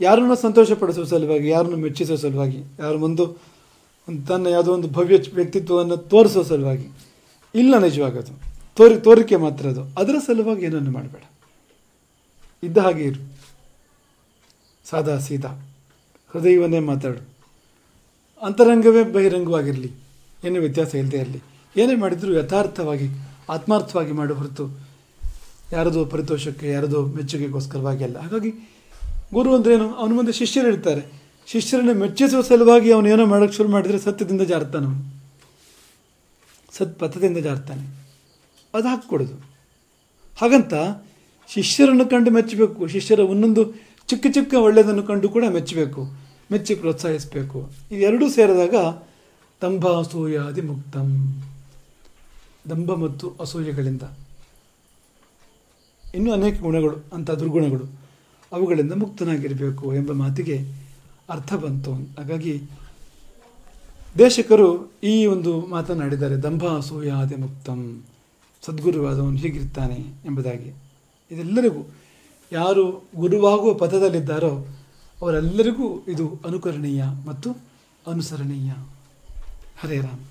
ಯಾರನ್ನು 0.00 0.36
ಸಂತೋಷಪಡಿಸುವ 0.36 1.04
ಸಲುವಾಗಿ, 1.04 1.48
ಯಾರನ್ನು 1.48 1.76
ಮೆಚ್ಚಿಸುವ 1.76 2.16
ಸಲುವಾಗಿ, 2.16 2.58
ಯಾರ 2.58 2.94
ಒಂದು 2.94 3.36
ತನ್ನ 4.28 4.46
ಯಾವುದೋ 4.46 4.74
ಒಂದು 4.74 4.88
ಭವ್ಯ 4.88 5.16
ವ್ಯಕ್ತಿತ್ವವನ್ನು 5.34 5.96
ತೋರಿಸುವ 5.96 6.42
ಸಲುವಾಗಿ. 6.42 6.86
ಇಲ್ಲ 7.54 7.78
ನಿಜವಾಗದು. 7.78 8.32
ತೋರಿ, 8.76 9.00
ತೋರಿಕೆ 9.00 9.36
ಮಾತ್ರ 9.36 9.66
ಅದು. 9.66 9.82
ಅದರ 9.82 10.14
ಸಲುವಾಗಿ 10.26 10.64
ಏನನ್ನು 10.64 10.90
ಮಾಡಬೇಡ. 10.90 11.29
ಇದ್ದ 12.62 12.78
ಹಾಗೆ 12.78 13.02
ಇರು. 13.02 13.32
ಸಾದಾ 14.84 15.18
ಸೀದಾ. 15.18 15.48
ಹೃದಯವನ್ನೇ 16.32 16.78
ಮಾತಾಡು. 16.78 17.28
ಅಂತರಂಗವೇ 18.42 19.04
ಬಹಿರಂಗವಾಗಿರಲಿ. 19.04 19.92
ಏನೂ 20.44 20.60
ವ್ಯತ್ಯಾಸ 20.60 20.94
ಇಲ್ಲದೆ 20.94 21.16
ಇರಲಿ. 21.16 21.42
ಏನೇ 21.76 21.94
ಮಾಡಿದರೂ 21.94 22.32
ಯಥಾರ್ಥವಾಗಿ, 22.34 23.08
ಆತ್ಮಾರ್ಥವಾಗಿ 23.48 24.12
ಮಾಡು 24.12 24.34
ಹೊರತು 24.34 24.80
ಯಾರದೋ 25.72 26.04
ಪರಿತೋಷಕ್ಕೆ, 26.04 26.68
ಯಾರದೋ 26.68 27.06
ಮೆಚ್ಚುಗೆಗೋಸ್ಕರವಾಗಿ 27.06 28.04
ಅಲ್ಲ. 28.04 28.18
ಹಾಗಾಗಿ 28.18 28.50
ಗುರು 29.34 29.54
ಅಂದ್ರೇನು? 29.54 29.94
ಅವನ 29.94 30.12
ಮುಂದೆ 30.12 30.32
ಶಿಷ್ಯರು 30.32 30.68
ಇರ್ತಾರೆ. 30.68 31.20
ಶಿಷ್ಯರನ್ನು 31.46 31.94
ಮೆಚ್ಚಿಸುವ 31.94 32.40
ಸಲುವಾಗಿ 32.40 32.92
ಅವನು 32.92 33.08
ಏನೋ 33.08 33.26
ಮಾಡೋಕ್ಕೆ 33.26 33.56
ಶುರು 33.56 33.68
ಮಾಡಿದರೆ 33.68 33.98
ಸತ್ಯದಿಂದ 33.98 34.40
ಜಾರ್ತಾನೆ 34.40 35.20
ಸತ್ಪಥದಿಂದ 36.72 37.38
ಜಾರ್ತಾನೆ. 37.38 38.10
ಅದು 38.74 38.88
ಹಾಕ್ಕೊಡೋದು. 38.88 39.34
ಹಾಗಂತ 40.40 40.74
ಶಿಷ್ಯರನ್ನು 41.54 42.06
ಕಂಡು 42.06 42.30
ಮೆಚ್ಚಬೇಕು. 42.30 42.86
ಶಿಷ್ಯರ 42.86 43.20
ಒಂದೊಂದು 43.20 43.72
ಚಿಕ್ಕ 44.06 44.26
ಚಿಕ್ಕ 44.30 44.54
ಒಳ್ಳೆಯದನ್ನು 44.54 45.02
ಕಂಡು 45.02 45.28
ಕೂಡ 45.28 45.44
ಮೆಚ್ಚಬೇಕು. 45.48 46.06
ಮೆಚ್ಚಿ 46.52 46.74
ಪ್ರೋತ್ಸಾಹಿಸಬೇಕು. 46.74 47.70
ಇವೆರಡೂ 47.90 48.28
ಸೇರಿದಾಗ 48.28 48.74
ದಂಭ 49.62 49.86
ಅಸೂಯಾದಿ 49.86 50.60
ಮುಕ್ತಂ. 50.60 51.42
ದಂಭ 52.70 52.92
ಮತ್ತು 52.92 53.36
ಅಸೂಯೆಗಳಿಂದ. 53.40 54.02
ಇನ್ನೂ 56.14 56.32
ಅನೇಕ 56.32 56.60
ಗುಣಗಳು, 56.60 56.96
ಅಂಥ 57.12 57.30
ದುರ್ಗುಣಗಳು 57.30 58.00
ಅವುಗಳಿಂದ 58.52 58.92
ಮುಕ್ತನಾಗಿರಬೇಕು 58.92 59.94
ಎಂಬ 59.94 60.12
ಮಾತಿಗೆ 60.12 60.64
ಅರ್ಥ 61.30 61.54
ಬಂತು. 61.54 61.92
ಹಾಗಾಗಿ 61.92 62.62
ದೇಶಕರು 64.18 64.92
ಈ 65.04 65.26
ಒಂದು 65.26 65.66
ಮಾತನಾಡಿದ್ದಾರೆ, 65.66 66.36
ದಂಭ 66.36 66.64
ಅಸೂಯಾದಿ 66.64 67.36
ಮುಕ್ತಂ. 67.36 68.02
ಸದ್ಗುರುವಾದವನು 68.66 69.36
ಹೀಗಿರ್ತಾನೆ 69.36 70.04
ಎಂಬುದಾಗಿ. 70.24 70.89
ಇದೆಲ್ಲರಿಗೂ 71.30 71.90
ಯಾರು 72.52 73.10
ಗುರುವಾಗುವ 73.16 73.74
ಪಥದಲ್ಲಿದ್ದಾರೋ 73.74 74.66
ಅವರೆಲ್ಲರಿಗೂ 75.22 76.04
ಇದು 76.08 76.40
ಅನುಕರಣೀಯ 76.46 77.04
ಮತ್ತು 77.26 77.50
ಅನುಸರಣೀಯ. 78.06 78.70
ಹರೇ 79.78 80.00
ರಾಮ್. 80.00 80.29